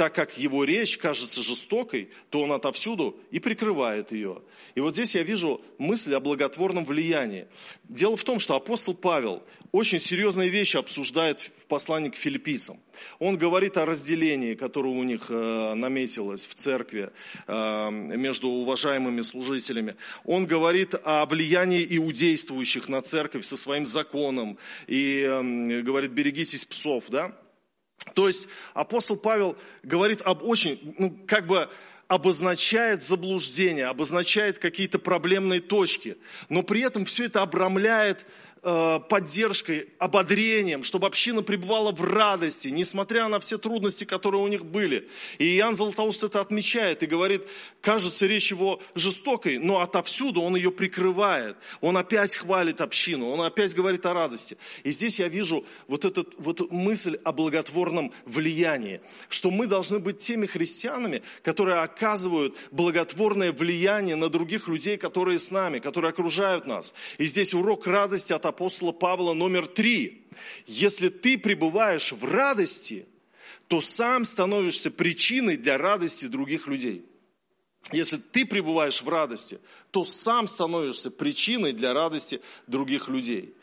так 0.00 0.14
как 0.14 0.38
его 0.38 0.64
речь 0.64 0.96
кажется 0.96 1.42
жестокой, 1.42 2.08
то 2.30 2.40
он 2.40 2.52
отовсюду 2.52 3.20
и 3.30 3.38
прикрывает 3.38 4.12
ее. 4.12 4.40
И 4.74 4.80
вот 4.80 4.94
здесь 4.94 5.14
я 5.14 5.22
вижу 5.22 5.60
мысль 5.76 6.14
о 6.14 6.20
благотворном 6.20 6.86
влиянии. 6.86 7.48
Дело 7.84 8.16
в 8.16 8.24
том, 8.24 8.40
что 8.40 8.54
апостол 8.54 8.94
Павел 8.94 9.42
очень 9.72 9.98
серьезные 9.98 10.48
вещи 10.48 10.78
обсуждает 10.78 11.40
в 11.40 11.66
послании 11.66 12.08
к 12.08 12.16
филиппийцам. 12.16 12.80
Он 13.18 13.36
говорит 13.36 13.76
о 13.76 13.84
разделении, 13.84 14.54
которое 14.54 14.94
у 14.94 15.02
них 15.02 15.26
э, 15.28 15.74
наметилось 15.74 16.46
в 16.46 16.54
церкви 16.54 17.10
э, 17.46 17.90
между 17.90 18.48
уважаемыми 18.48 19.20
служителями. 19.20 19.96
Он 20.24 20.46
говорит 20.46 20.94
о 21.04 21.26
влиянии 21.26 21.86
иудействующих 21.98 22.88
на 22.88 23.02
церковь 23.02 23.44
со 23.44 23.58
своим 23.58 23.84
законом 23.84 24.56
и 24.86 25.26
э, 25.28 25.82
говорит, 25.82 26.12
берегитесь 26.12 26.64
псов, 26.64 27.04
да? 27.10 27.36
То 28.14 28.26
есть 28.26 28.48
апостол 28.74 29.16
Павел 29.16 29.56
говорит 29.82 30.20
об 30.22 30.42
очень, 30.42 30.94
ну, 30.98 31.16
как 31.26 31.46
бы 31.46 31.68
обозначает 32.08 33.04
заблуждение, 33.04 33.86
обозначает 33.86 34.58
какие-то 34.58 34.98
проблемные 34.98 35.60
точки, 35.60 36.16
но 36.48 36.62
при 36.62 36.80
этом 36.80 37.04
все 37.04 37.26
это 37.26 37.42
обрамляет 37.42 38.26
поддержкой, 38.62 39.88
ободрением, 39.98 40.84
чтобы 40.84 41.06
община 41.06 41.42
пребывала 41.42 41.92
в 41.92 42.02
радости, 42.04 42.68
несмотря 42.68 43.28
на 43.28 43.40
все 43.40 43.56
трудности, 43.56 44.04
которые 44.04 44.42
у 44.42 44.48
них 44.48 44.66
были. 44.66 45.08
И 45.38 45.56
Иоанн 45.56 45.74
Златоуст 45.74 46.24
это 46.24 46.40
отмечает 46.40 47.02
и 47.02 47.06
говорит, 47.06 47.42
кажется 47.80 48.26
речь 48.26 48.50
его 48.50 48.80
жестокой, 48.94 49.56
но 49.56 49.80
отовсюду 49.80 50.42
он 50.42 50.56
ее 50.56 50.70
прикрывает. 50.70 51.56
Он 51.80 51.96
опять 51.96 52.36
хвалит 52.36 52.82
общину, 52.82 53.30
он 53.30 53.40
опять 53.40 53.74
говорит 53.74 54.04
о 54.04 54.12
радости. 54.12 54.58
И 54.84 54.90
здесь 54.90 55.18
я 55.18 55.28
вижу 55.28 55.64
вот, 55.88 56.04
эту 56.04 56.26
вот 56.36 56.70
мысль 56.70 57.18
о 57.24 57.32
благотворном 57.32 58.12
влиянии, 58.26 59.00
что 59.30 59.50
мы 59.50 59.66
должны 59.66 60.00
быть 60.00 60.18
теми 60.18 60.44
христианами, 60.46 61.22
которые 61.42 61.78
оказывают 61.78 62.54
благотворное 62.72 63.52
влияние 63.52 64.16
на 64.16 64.28
других 64.28 64.68
людей, 64.68 64.98
которые 64.98 65.38
с 65.38 65.50
нами, 65.50 65.78
которые 65.78 66.10
окружают 66.10 66.66
нас. 66.66 66.94
И 67.16 67.24
здесь 67.24 67.54
урок 67.54 67.86
радости 67.86 68.34
от 68.34 68.49
апостола 68.50 68.92
Павла 68.92 69.32
номер 69.32 69.66
три. 69.66 70.28
Если 70.66 71.08
ты 71.08 71.38
пребываешь 71.38 72.12
в 72.12 72.24
радости, 72.24 73.06
то 73.66 73.80
сам 73.80 74.24
становишься 74.24 74.90
причиной 74.90 75.56
для 75.56 75.78
радости 75.78 76.26
других 76.26 76.66
людей. 76.66 77.04
Если 77.92 78.18
ты 78.18 78.44
пребываешь 78.44 79.02
в 79.02 79.08
радости, 79.08 79.58
то 79.90 80.04
сам 80.04 80.46
становишься 80.46 81.10
причиной 81.10 81.72
для 81.72 81.92
радости 81.92 82.40
других 82.66 83.08
людей. 83.08 83.54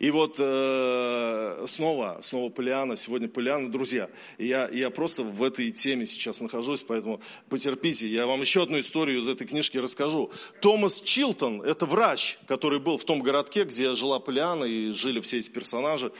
И 0.00 0.10
вот 0.10 0.36
э, 0.38 1.64
снова, 1.66 2.20
снова 2.22 2.48
Полиана, 2.48 2.96
сегодня 2.96 3.28
Полиана, 3.28 3.70
друзья, 3.70 4.08
я, 4.38 4.66
я 4.68 4.88
просто 4.88 5.22
в 5.22 5.42
этой 5.42 5.70
теме 5.72 6.06
сейчас 6.06 6.40
нахожусь, 6.40 6.82
поэтому 6.82 7.20
потерпите, 7.50 8.06
я 8.08 8.26
вам 8.26 8.40
еще 8.40 8.62
одну 8.62 8.78
историю 8.78 9.18
из 9.20 9.28
этой 9.28 9.46
книжки 9.46 9.76
расскажу. 9.76 10.30
Томас 10.62 11.02
Чилтон, 11.02 11.60
это 11.60 11.84
врач, 11.84 12.38
который 12.46 12.80
был 12.80 12.96
в 12.96 13.04
том 13.04 13.20
городке, 13.20 13.64
где 13.64 13.94
жила 13.94 14.20
Полиана 14.20 14.64
и 14.64 14.92
жили 14.92 15.20
все 15.20 15.38
эти 15.38 15.50
персонажи. 15.50 16.12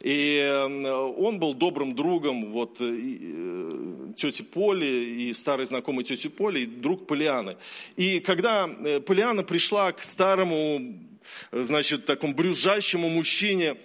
И 0.00 0.38
э, 0.38 0.64
он 0.64 1.38
был 1.38 1.52
добрым 1.52 1.94
другом 1.94 2.52
вот, 2.52 2.80
и, 2.80 3.18
э, 3.22 4.12
тети 4.16 4.42
Поли 4.42 5.28
и 5.28 5.34
старой 5.34 5.66
знакомой 5.66 6.04
тети 6.04 6.28
Поли, 6.28 6.62
и 6.62 6.66
друг 6.66 7.06
Полианы. 7.06 7.58
И 7.96 8.20
когда 8.20 8.66
э, 8.66 9.00
Полиана 9.00 9.42
пришла 9.42 9.92
к 9.92 10.02
старому 10.02 11.02
значит, 11.52 12.06
такому 12.06 12.34
брюзжащему 12.34 13.08
мужчине, 13.08 13.76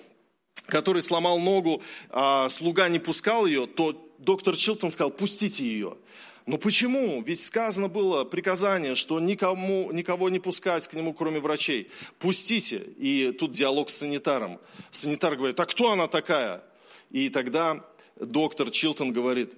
который 0.66 1.02
сломал 1.02 1.40
ногу, 1.40 1.82
а 2.10 2.50
слуга 2.50 2.90
не 2.90 3.00
пускал 3.00 3.46
ее, 3.46 3.68
то 3.68 4.14
доктор 4.20 4.56
Чилтон 4.56 4.92
сказал, 4.92 5.12
пустите 5.12 5.66
ее. 5.66 5.98
Но 6.46 6.58
почему? 6.58 7.22
Ведь 7.22 7.40
сказано 7.40 7.88
было 7.88 8.24
приказание, 8.24 8.96
что 8.96 9.20
никому, 9.20 9.92
никого 9.92 10.30
не 10.30 10.40
пускать 10.40 10.88
к 10.88 10.94
нему, 10.94 11.14
кроме 11.14 11.40
врачей. 11.40 11.90
Пустите. 12.20 12.78
И 12.98 13.32
тут 13.32 13.52
диалог 13.52 13.90
с 13.90 13.98
санитаром. 13.98 14.60
Санитар 14.90 15.36
говорит, 15.36 15.60
а 15.60 15.66
кто 15.66 15.92
она 15.92 16.08
такая? 16.08 16.64
И 17.12 17.30
тогда 17.30 17.86
доктор 18.16 18.72
Чилтон 18.72 19.14
говорит, 19.14 19.54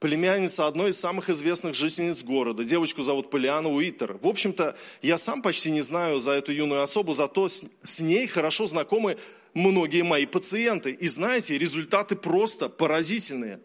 племянница 0.00 0.66
одной 0.66 0.90
из 0.90 1.00
самых 1.00 1.30
известных 1.30 1.74
жительниц 1.74 2.22
города. 2.22 2.64
Девочку 2.64 3.02
зовут 3.02 3.30
Полиана 3.30 3.68
Уитер. 3.68 4.18
В 4.22 4.26
общем-то, 4.26 4.76
я 5.02 5.18
сам 5.18 5.42
почти 5.42 5.70
не 5.70 5.80
знаю 5.80 6.18
за 6.18 6.32
эту 6.32 6.52
юную 6.52 6.82
особу, 6.82 7.12
зато 7.12 7.48
с, 7.48 7.64
с 7.82 8.00
ней 8.00 8.26
хорошо 8.26 8.66
знакомы 8.66 9.16
многие 9.54 10.02
мои 10.02 10.26
пациенты. 10.26 10.92
И 10.92 11.08
знаете, 11.08 11.58
результаты 11.58 12.16
просто 12.16 12.68
поразительные. 12.68 13.60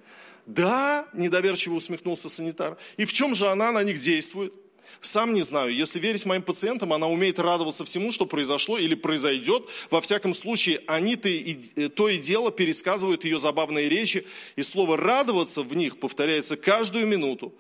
Да, 0.46 1.08
недоверчиво 1.14 1.76
усмехнулся 1.76 2.30
санитар. 2.30 2.78
И 2.98 3.06
в 3.06 3.14
чем 3.14 3.36
же 3.36 3.48
она 3.48 3.72
на 3.72 3.84
них 3.84 4.00
действует? 4.00 4.54
Сам 5.02 5.34
не 5.34 5.42
знаю. 5.42 5.74
Если 5.74 6.00
верить 6.00 6.26
моим 6.26 6.42
пациентам, 6.42 6.94
она 6.94 7.08
умеет 7.08 7.40
радоваться 7.40 7.86
всему, 7.86 8.12
что 8.12 8.26
произошло 8.26 8.78
или 8.78 8.96
произойдет. 8.96 9.68
Во 9.92 10.02
всяком 10.02 10.34
случае, 10.34 10.82
они-то 10.88 11.30
и, 11.30 11.58
э, 11.76 11.90
то 11.90 12.10
и 12.10 12.18
дело 12.18 12.52
пересказывают 12.52 13.26
ее 13.26 13.40
забавные 13.40 13.90
речи, 13.90 14.26
и 14.56 14.64
слово 14.64 14.98
«радоваться» 14.98 15.64
в 15.64 15.76
них 15.76 15.98
повторяется 16.00 16.58
каждую 16.58 17.08
минуту. 17.08 17.54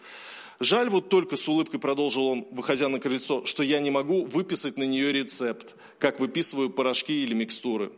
Жаль 0.60 0.90
вот 0.90 1.10
только, 1.10 1.36
с 1.36 1.48
улыбкой 1.48 1.80
продолжил 1.80 2.26
он, 2.28 2.48
выходя 2.52 2.88
на 2.88 3.00
крыльцо, 3.00 3.46
что 3.46 3.64
я 3.64 3.80
не 3.80 3.92
могу 3.92 4.26
выписать 4.26 4.78
на 4.78 4.84
нее 4.84 5.12
рецепт, 5.12 5.76
как 6.00 6.20
выписываю 6.20 6.70
порошки 6.70 7.24
или 7.24 7.34
микстуры. 7.34 7.92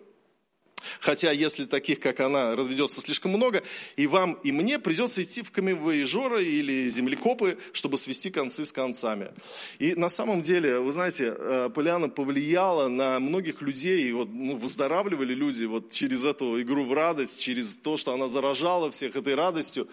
Хотя, 0.99 1.31
если 1.31 1.65
таких, 1.65 1.99
как 1.99 2.19
она, 2.19 2.55
разведется 2.55 3.01
слишком 3.01 3.31
много, 3.31 3.63
и 3.95 4.07
вам, 4.07 4.33
и 4.43 4.51
мне 4.51 4.79
придется 4.79 5.23
идти 5.23 5.41
в 5.41 5.51
камевоежоры 5.51 6.43
или 6.43 6.89
землекопы, 6.89 7.57
чтобы 7.73 7.97
свести 7.97 8.29
концы 8.29 8.65
с 8.65 8.71
концами. 8.71 9.31
И 9.79 9.95
на 9.95 10.09
самом 10.09 10.41
деле, 10.41 10.79
вы 10.79 10.91
знаете, 10.91 11.35
э, 11.37 11.69
Поляна 11.73 12.09
повлияла 12.09 12.87
на 12.87 13.19
многих 13.19 13.61
людей, 13.61 14.09
и 14.09 14.11
вот, 14.11 14.29
ну, 14.31 14.55
выздоравливали 14.55 15.33
люди 15.33 15.65
вот 15.65 15.91
через 15.91 16.25
эту 16.25 16.61
игру 16.61 16.85
в 16.85 16.93
радость, 16.93 17.41
через 17.41 17.77
то, 17.77 17.97
что 17.97 18.13
она 18.13 18.27
заражала 18.27 18.91
всех 18.91 19.15
этой 19.15 19.35
радостью. 19.35 19.87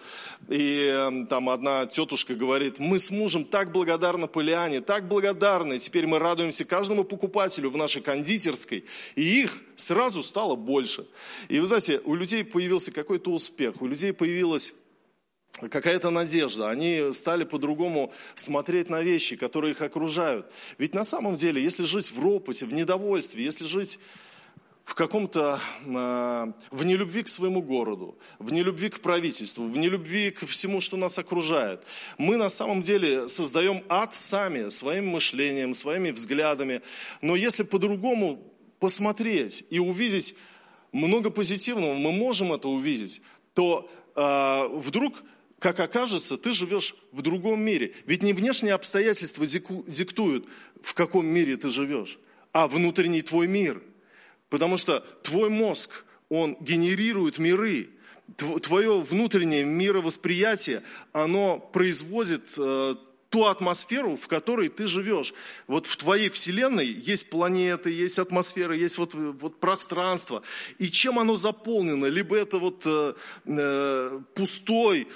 И 0.49 0.85
эм, 0.85 1.27
там 1.27 1.49
одна 1.49 1.85
тетушка 1.85 2.35
говорит, 2.35 2.79
мы 2.79 2.99
с 2.99 3.11
мужем 3.11 3.45
так 3.45 3.71
благодарны 3.71 4.27
Поляне, 4.27 4.81
так 4.81 5.07
благодарны, 5.07 5.79
теперь 5.79 6.07
мы 6.07 6.19
радуемся 6.19 6.65
каждому 6.65 7.03
покупателю 7.03 7.69
в 7.69 7.77
нашей 7.77 8.01
кондитерской, 8.01 8.85
и 9.15 9.41
их 9.43 9.61
сразу 9.75 10.23
стало 10.23 10.55
больше. 10.55 10.82
И 11.49 11.59
вы 11.59 11.67
знаете, 11.67 12.01
у 12.03 12.15
людей 12.15 12.43
появился 12.43 12.91
какой-то 12.91 13.31
успех, 13.31 13.81
у 13.81 13.87
людей 13.87 14.13
появилась 14.13 14.73
какая-то 15.69 16.09
надежда. 16.09 16.69
Они 16.69 17.13
стали 17.13 17.43
по-другому 17.43 18.11
смотреть 18.35 18.89
на 18.89 19.01
вещи, 19.01 19.35
которые 19.35 19.71
их 19.71 19.81
окружают. 19.81 20.51
Ведь 20.77 20.93
на 20.93 21.03
самом 21.03 21.35
деле, 21.35 21.61
если 21.61 21.83
жить 21.83 22.11
в 22.11 22.19
ропоте, 22.21 22.65
в 22.65 22.73
недовольстве, 22.73 23.43
если 23.43 23.65
жить 23.65 23.99
в 24.85 24.95
каком-то, 24.95 25.61
а, 25.95 26.51
в 26.71 26.85
нелюбви 26.85 27.23
к 27.23 27.29
своему 27.29 27.61
городу, 27.61 28.17
в 28.39 28.51
нелюбви 28.51 28.89
к 28.89 28.99
правительству, 28.99 29.65
в 29.65 29.77
нелюбви 29.77 30.31
к 30.31 30.45
всему, 30.45 30.81
что 30.81 30.97
нас 30.97 31.17
окружает. 31.17 31.81
Мы 32.17 32.35
на 32.35 32.49
самом 32.49 32.81
деле 32.81 33.29
создаем 33.29 33.83
ад 33.87 34.13
сами, 34.13 34.69
своим 34.69 35.07
мышлением, 35.07 35.73
своими 35.73 36.11
взглядами. 36.11 36.81
Но 37.21 37.35
если 37.35 37.63
по-другому 37.63 38.43
посмотреть 38.79 39.63
и 39.69 39.79
увидеть 39.79 40.35
много 40.93 41.29
позитивного, 41.29 41.95
мы 41.95 42.11
можем 42.13 42.53
это 42.53 42.69
увидеть, 42.69 43.21
то 43.53 43.91
э, 44.15 44.67
вдруг, 44.77 45.23
как 45.59 45.79
окажется, 45.79 46.37
ты 46.37 46.53
живешь 46.53 46.95
в 47.11 47.21
другом 47.21 47.61
мире. 47.61 47.93
Ведь 48.05 48.23
не 48.23 48.31
внешние 48.31 48.73
обстоятельства 48.73 49.45
диктуют, 49.45 50.45
в 50.81 50.93
каком 50.93 51.25
мире 51.25 51.57
ты 51.57 51.69
живешь, 51.69 52.19
а 52.53 52.67
внутренний 52.67 53.21
твой 53.21 53.47
мир. 53.47 53.81
Потому 54.49 54.77
что 54.77 54.99
твой 55.23 55.49
мозг, 55.49 56.05
он 56.29 56.55
генерирует 56.59 57.39
миры, 57.39 57.89
твое 58.37 59.01
внутреннее 59.01 59.63
мировосприятие, 59.65 60.83
оно 61.11 61.59
производит 61.59 62.53
э, 62.57 62.95
ту 63.33 63.45
атмосферу, 63.45 64.15
в 64.15 64.27
которой 64.27 64.69
ты 64.69 64.85
живешь. 64.85 65.33
Вот 65.65 65.87
в 65.87 65.97
твоей 65.97 66.29
вселенной 66.29 66.85
есть 66.85 67.31
планеты, 67.31 67.89
есть 67.89 68.19
атмосфера, 68.19 68.75
есть 68.75 68.99
вот, 68.99 69.15
вот 69.15 69.59
пространство. 69.59 70.43
И 70.77 70.91
чем 70.91 71.17
оно 71.17 71.35
заполнено? 71.35 72.05
Либо 72.05 72.37
это 72.37 72.59
вот 72.59 72.83
э, 72.85 73.13
э, 73.45 74.19
пустой, 74.35 75.07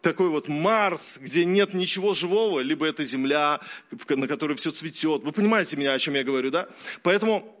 такой 0.00 0.30
вот 0.30 0.48
Марс, 0.48 1.18
где 1.18 1.44
нет 1.44 1.74
ничего 1.74 2.14
живого, 2.14 2.60
либо 2.60 2.86
это 2.86 3.04
Земля, 3.04 3.60
на 4.08 4.26
которой 4.26 4.56
все 4.56 4.70
цветет. 4.70 5.22
Вы 5.22 5.32
понимаете 5.32 5.76
меня, 5.76 5.92
о 5.92 5.98
чем 5.98 6.14
я 6.14 6.24
говорю, 6.24 6.50
да? 6.50 6.68
Поэтому, 7.02 7.54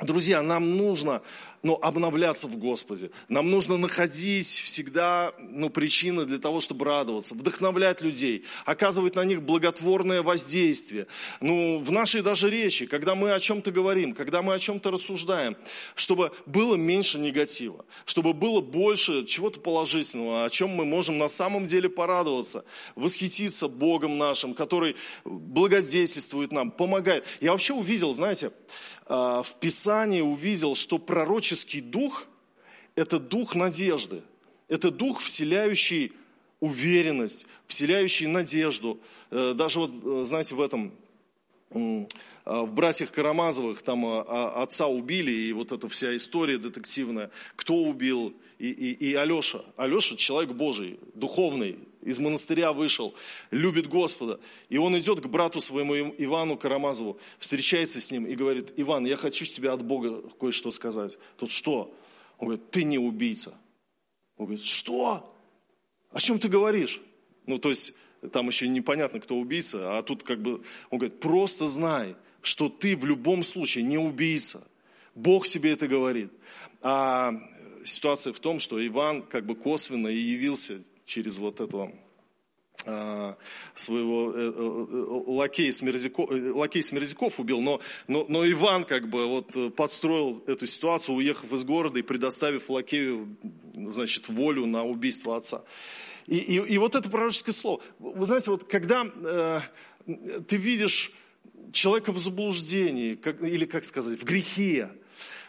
друзья, 0.00 0.42
нам 0.42 0.76
нужно 0.76 1.22
но 1.66 1.76
обновляться 1.82 2.46
в 2.46 2.56
Господе. 2.56 3.10
Нам 3.28 3.50
нужно 3.50 3.76
находить 3.76 4.46
всегда 4.46 5.32
ну, 5.38 5.68
причины 5.68 6.24
для 6.24 6.38
того, 6.38 6.60
чтобы 6.60 6.84
радоваться, 6.84 7.34
вдохновлять 7.34 8.02
людей, 8.02 8.44
оказывать 8.64 9.16
на 9.16 9.24
них 9.24 9.42
благотворное 9.42 10.22
воздействие. 10.22 11.08
Ну, 11.40 11.80
в 11.80 11.90
нашей 11.90 12.22
даже 12.22 12.50
речи, 12.50 12.86
когда 12.86 13.16
мы 13.16 13.32
о 13.32 13.40
чем-то 13.40 13.72
говорим, 13.72 14.14
когда 14.14 14.42
мы 14.42 14.54
о 14.54 14.60
чем-то 14.60 14.92
рассуждаем, 14.92 15.56
чтобы 15.96 16.30
было 16.46 16.76
меньше 16.76 17.18
негатива, 17.18 17.84
чтобы 18.04 18.32
было 18.32 18.60
больше 18.60 19.24
чего-то 19.24 19.58
положительного, 19.58 20.44
о 20.44 20.50
чем 20.50 20.70
мы 20.70 20.84
можем 20.84 21.18
на 21.18 21.26
самом 21.26 21.66
деле 21.66 21.88
порадоваться, 21.88 22.64
восхититься 22.94 23.66
Богом 23.66 24.18
нашим, 24.18 24.54
который 24.54 24.94
благодетельствует 25.24 26.52
нам, 26.52 26.70
помогает. 26.70 27.24
Я 27.40 27.50
вообще 27.50 27.74
увидел, 27.74 28.12
знаете, 28.12 28.52
в 29.08 29.46
Писании 29.60 30.20
увидел, 30.20 30.74
что 30.74 30.98
пророческий 30.98 31.80
дух– 31.80 32.26
это 32.96 33.18
дух 33.18 33.54
надежды. 33.54 34.22
Это 34.68 34.90
дух, 34.90 35.20
вселяющий 35.20 36.12
уверенность, 36.60 37.46
вселяющий 37.66 38.26
надежду. 38.26 38.98
Э, 39.30 39.54
даже 39.54 39.80
вот, 39.80 39.90
э, 40.04 40.24
знаете, 40.24 40.54
в 40.54 40.60
этом, 40.60 40.92
а, 42.44 42.62
в 42.62 42.72
«Братьях 42.72 43.10
Карамазовых» 43.10 43.82
там 43.82 44.06
а, 44.06 44.62
отца 44.62 44.86
убили, 44.86 45.32
и 45.32 45.52
вот 45.52 45.72
эта 45.72 45.88
вся 45.88 46.16
история 46.16 46.58
детективная, 46.58 47.30
кто 47.56 47.74
убил, 47.74 48.34
и, 48.58 48.70
и, 48.70 48.92
и 49.10 49.14
Алеша. 49.14 49.64
Алеша– 49.76 50.14
человек 50.16 50.52
Божий, 50.52 50.98
духовный, 51.14 51.78
из 52.06 52.20
монастыря 52.20 52.72
вышел, 52.72 53.14
любит 53.50 53.88
Господа. 53.88 54.38
И 54.68 54.78
он 54.78 54.96
идет 54.96 55.20
к 55.20 55.26
брату 55.26 55.60
своему 55.60 55.94
Ивану 55.94 56.56
Карамазову, 56.56 57.18
встречается 57.38 58.00
с 58.00 58.12
ним 58.12 58.26
и 58.26 58.36
говорит, 58.36 58.72
Иван, 58.76 59.06
я 59.06 59.16
хочу 59.16 59.44
тебе 59.44 59.70
от 59.70 59.84
Бога 59.84 60.22
кое-что 60.38 60.70
сказать. 60.70 61.18
Тут 61.36 61.50
что? 61.50 61.92
Он 62.38 62.48
говорит, 62.48 62.70
ты 62.70 62.84
не 62.84 62.98
убийца. 62.98 63.58
Он 64.36 64.46
говорит, 64.46 64.64
что? 64.64 65.34
О 66.12 66.20
чем 66.20 66.38
ты 66.38 66.48
говоришь? 66.48 67.02
Ну, 67.46 67.58
то 67.58 67.70
есть, 67.70 67.94
там 68.32 68.46
еще 68.46 68.68
непонятно, 68.68 69.18
кто 69.18 69.36
убийца, 69.36 69.98
а 69.98 70.02
тут 70.02 70.22
как 70.22 70.40
бы, 70.40 70.62
он 70.90 70.98
говорит, 70.98 71.18
просто 71.18 71.66
знай, 71.66 72.14
что 72.40 72.68
ты 72.68 72.96
в 72.96 73.04
любом 73.04 73.42
случае 73.42 73.82
не 73.82 73.98
убийца. 73.98 74.66
Бог 75.16 75.48
тебе 75.48 75.72
это 75.72 75.88
говорит. 75.88 76.30
А 76.82 77.34
ситуация 77.84 78.32
в 78.32 78.38
том, 78.38 78.60
что 78.60 78.84
Иван 78.86 79.22
как 79.22 79.44
бы 79.44 79.56
косвенно 79.56 80.06
и 80.06 80.18
явился 80.18 80.82
через 81.06 81.38
вот 81.38 81.60
этого 81.60 81.92
а, 82.84 83.36
своего 83.74 84.32
э, 84.34 84.52
э, 84.54 84.86
э, 84.90 85.04
лакея 85.26 85.72
Смердяков, 85.72 86.28
лакей 86.30 86.82
Смердяков 86.82 87.40
убил, 87.40 87.60
но, 87.60 87.80
но, 88.06 88.26
но 88.28 88.48
Иван 88.48 88.84
как 88.84 89.08
бы 89.08 89.26
вот 89.26 89.74
подстроил 89.74 90.44
эту 90.46 90.66
ситуацию, 90.66 91.16
уехав 91.16 91.50
из 91.52 91.64
города 91.64 91.98
и 91.98 92.02
предоставив 92.02 92.68
лакею, 92.68 93.36
значит, 93.74 94.28
волю 94.28 94.66
на 94.66 94.84
убийство 94.84 95.36
отца. 95.36 95.64
И, 96.26 96.36
и, 96.36 96.54
и 96.74 96.78
вот 96.78 96.94
это 96.94 97.08
пророческое 97.08 97.54
слово. 97.54 97.80
Вы 97.98 98.26
знаете, 98.26 98.50
вот 98.50 98.64
когда 98.64 99.06
э, 99.06 99.60
ты 100.46 100.56
видишь 100.56 101.12
человека 101.72 102.12
в 102.12 102.18
заблуждении, 102.18 103.14
как, 103.14 103.42
или 103.42 103.64
как 103.64 103.84
сказать, 103.84 104.20
в 104.20 104.24
грехе, 104.24 104.90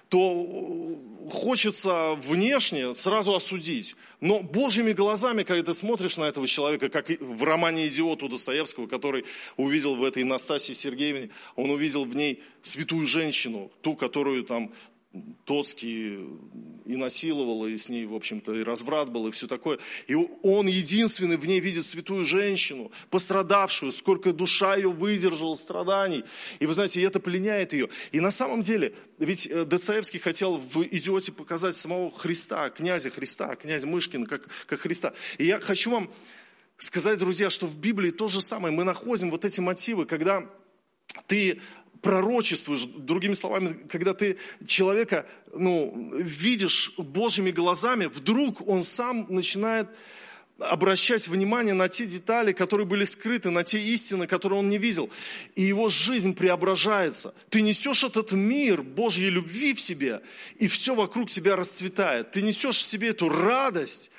то 0.10 0.98
хочется 1.30 2.16
внешне 2.16 2.94
сразу 2.94 3.36
осудить. 3.36 3.96
Но 4.22 4.40
Божьими 4.42 4.94
глазами, 4.94 5.44
когда 5.44 5.72
ты 5.72 5.74
смотришь 5.74 6.18
на 6.18 6.24
этого 6.24 6.48
человека, 6.48 6.90
как 6.90 7.10
в 7.10 7.44
романе 7.44 7.88
«Идиот» 7.88 8.24
у 8.24 8.30
Достоевского, 8.30 8.88
который 8.88 9.26
увидел 9.58 9.96
в 9.96 10.04
этой 10.04 10.24
Настасии 10.24 10.74
Сергеевне, 10.74 11.30
он 11.56 11.70
увидел 11.70 12.06
в 12.06 12.16
ней 12.16 12.42
святую 12.62 13.06
женщину, 13.08 13.72
ту, 13.82 13.96
которую 13.96 14.44
там 14.44 14.72
Тоцкий 15.46 16.20
и 16.86 16.96
насиловал, 16.96 17.66
и 17.66 17.78
с 17.78 17.90
ней, 17.90 18.06
в 18.06 18.14
общем-то, 18.14 18.54
и 18.54 18.64
разврат 18.64 19.10
был, 19.10 19.28
и 19.28 19.32
все 19.32 19.48
такое. 19.48 19.80
И 20.08 20.16
он 20.16 20.68
единственный 20.68 21.38
в 21.38 21.46
ней 21.46 21.60
видит 21.60 21.86
святую 21.86 22.26
женщину, 22.26 22.92
пострадавшую, 23.10 23.92
сколько 23.92 24.34
душа 24.34 24.76
ее 24.76 24.90
выдержала 24.90 25.56
страданий. 25.56 26.24
И 26.60 26.66
вы 26.66 26.74
знаете, 26.74 27.02
это 27.02 27.20
пленяет 27.20 27.74
ее. 27.74 27.90
И 28.12 28.20
на 28.20 28.32
самом 28.32 28.62
деле, 28.62 28.94
ведь 29.18 29.48
э, 29.48 29.66
Достоевский 29.66 30.20
хотел 30.20 30.58
в 30.58 30.84
«Идиоте» 30.84 31.32
показать 31.32 31.76
самого 31.76 32.12
Христа, 32.12 32.70
князя 32.70 33.10
Христа, 33.10 33.56
князя 33.56 33.88
Мышкина, 33.88 34.26
как, 34.28 34.48
как 34.68 34.82
Христа. 34.82 35.14
И 35.38 35.46
я 35.46 35.60
хочу 35.60 35.92
вам 35.92 36.12
сказать, 36.78 37.18
друзья, 37.18 37.50
что 37.50 37.68
в 37.68 37.78
Библии 37.78 38.12
то 38.12 38.28
же 38.28 38.42
самое. 38.42 38.74
Мы 38.74 38.84
находим 38.84 39.32
вот 39.32 39.46
эти 39.46 39.60
мотивы, 39.60 40.06
когда 40.06 40.48
ты 41.26 41.60
пророчествуешь, 42.02 42.86
другими 42.86 43.34
словами, 43.34 43.78
когда 43.90 44.14
ты 44.14 44.38
человека 44.66 45.26
ну, 45.54 46.12
видишь 46.14 46.94
Божьими 46.98 47.52
глазами, 47.52 48.06
вдруг 48.06 48.68
он 48.68 48.84
сам 48.84 49.26
начинает 49.30 49.88
обращать 50.60 51.28
внимание 51.28 51.74
на 51.74 51.88
те 51.88 52.08
детали, 52.08 52.52
которые 52.52 52.88
были 52.88 53.04
скрыты, 53.04 53.50
на 53.50 53.64
те 53.64 53.80
истины, 53.80 54.28
которые 54.28 54.60
он 54.60 54.70
не 54.70 54.78
видел. 54.78 55.10
И 55.56 55.62
его 55.62 55.90
жизнь 55.90 56.36
преображается. 56.36 57.34
Ты 57.50 57.62
несешь 57.62 58.04
этот 58.04 58.32
мир 58.32 58.82
Божьей 58.82 59.30
любви 59.30 59.74
в 59.74 59.82
себе, 59.82 60.22
и 60.58 60.68
все 60.68 60.96
вокруг 60.96 61.30
тебя 61.30 61.56
расцветает. 61.56 62.32
Ты 62.32 62.42
несешь 62.42 62.78
в 62.78 62.86
себе 62.86 63.10
эту 63.10 63.30
радость, 63.30 64.12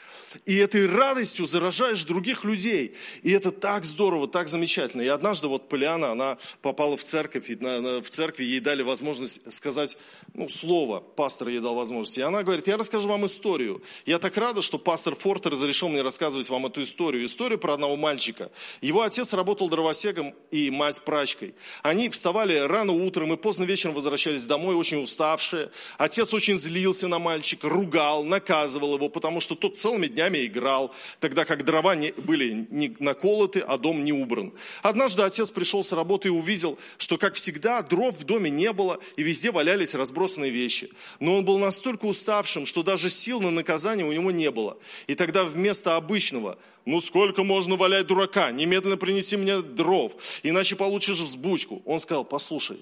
и 0.44 0.56
этой 0.56 0.86
радостью 0.86 1.46
заражаешь 1.46 2.04
других 2.04 2.44
людей. 2.44 2.94
И 3.22 3.30
это 3.30 3.50
так 3.50 3.84
здорово, 3.84 4.28
так 4.28 4.48
замечательно. 4.48 5.02
И 5.02 5.08
однажды 5.08 5.48
вот 5.48 5.68
Полиана, 5.68 6.10
она 6.10 6.38
попала 6.62 6.96
в 6.96 7.02
церковь, 7.02 7.50
и 7.50 7.54
в 7.54 8.10
церкви 8.10 8.44
ей 8.44 8.60
дали 8.60 8.82
возможность 8.82 9.52
сказать 9.52 9.96
ну, 10.34 10.48
слово, 10.48 11.00
пастор 11.00 11.48
ей 11.48 11.60
дал 11.60 11.74
возможность. 11.74 12.18
И 12.18 12.22
она 12.22 12.42
говорит, 12.42 12.66
я 12.68 12.76
расскажу 12.76 13.08
вам 13.08 13.26
историю. 13.26 13.82
Я 14.06 14.18
так 14.18 14.36
рада, 14.36 14.62
что 14.62 14.78
пастор 14.78 15.16
Форт 15.16 15.46
разрешил 15.46 15.88
мне 15.88 16.02
рассказывать 16.02 16.48
вам 16.48 16.66
эту 16.66 16.82
историю. 16.82 17.24
Историю 17.24 17.58
про 17.58 17.74
одного 17.74 17.96
мальчика. 17.96 18.50
Его 18.80 19.02
отец 19.02 19.32
работал 19.32 19.68
дровосеком 19.68 20.34
и 20.50 20.70
мать 20.70 21.02
прачкой. 21.04 21.54
Они 21.82 22.08
вставали 22.08 22.56
рано 22.56 22.92
утром 22.92 23.32
и 23.32 23.36
поздно 23.36 23.64
вечером 23.64 23.94
возвращались 23.94 24.46
домой, 24.46 24.74
очень 24.74 25.02
уставшие. 25.02 25.70
Отец 25.96 26.32
очень 26.34 26.56
злился 26.56 27.08
на 27.08 27.18
мальчика, 27.18 27.68
ругал, 27.68 28.24
наказывал 28.24 28.96
его, 28.96 29.08
потому 29.08 29.40
что 29.40 29.54
тот 29.54 29.76
целыми 29.76 30.06
днями 30.06 30.17
играл, 30.26 30.92
тогда 31.20 31.44
как 31.44 31.64
дрова 31.64 31.94
не, 31.94 32.12
были 32.12 32.66
не 32.70 32.96
наколоты, 32.98 33.60
а 33.60 33.78
дом 33.78 34.04
не 34.04 34.12
убран. 34.12 34.52
Однажды 34.82 35.22
отец 35.22 35.50
пришел 35.52 35.84
с 35.84 35.92
работы 35.92 36.28
и 36.28 36.30
увидел, 36.32 36.78
что, 36.98 37.16
как 37.16 37.34
всегда, 37.34 37.82
дров 37.82 38.18
в 38.18 38.24
доме 38.24 38.50
не 38.50 38.72
было, 38.72 38.98
и 39.16 39.22
везде 39.22 39.52
валялись 39.52 39.94
разбросанные 39.94 40.50
вещи. 40.50 40.90
Но 41.20 41.36
он 41.36 41.44
был 41.44 41.58
настолько 41.58 42.06
уставшим, 42.06 42.66
что 42.66 42.82
даже 42.82 43.08
сил 43.08 43.40
на 43.40 43.50
наказание 43.50 44.04
у 44.04 44.12
него 44.12 44.30
не 44.32 44.50
было. 44.50 44.76
И 45.06 45.14
тогда 45.14 45.44
вместо 45.44 45.96
обычного 45.96 46.58
ну 46.84 47.02
сколько 47.02 47.44
можно 47.44 47.76
валять 47.76 48.06
дурака? 48.06 48.50
Немедленно 48.50 48.96
принеси 48.96 49.36
мне 49.36 49.60
дров, 49.60 50.12
иначе 50.42 50.74
получишь 50.74 51.18
взбучку. 51.18 51.82
Он 51.84 52.00
сказал, 52.00 52.24
послушай, 52.24 52.78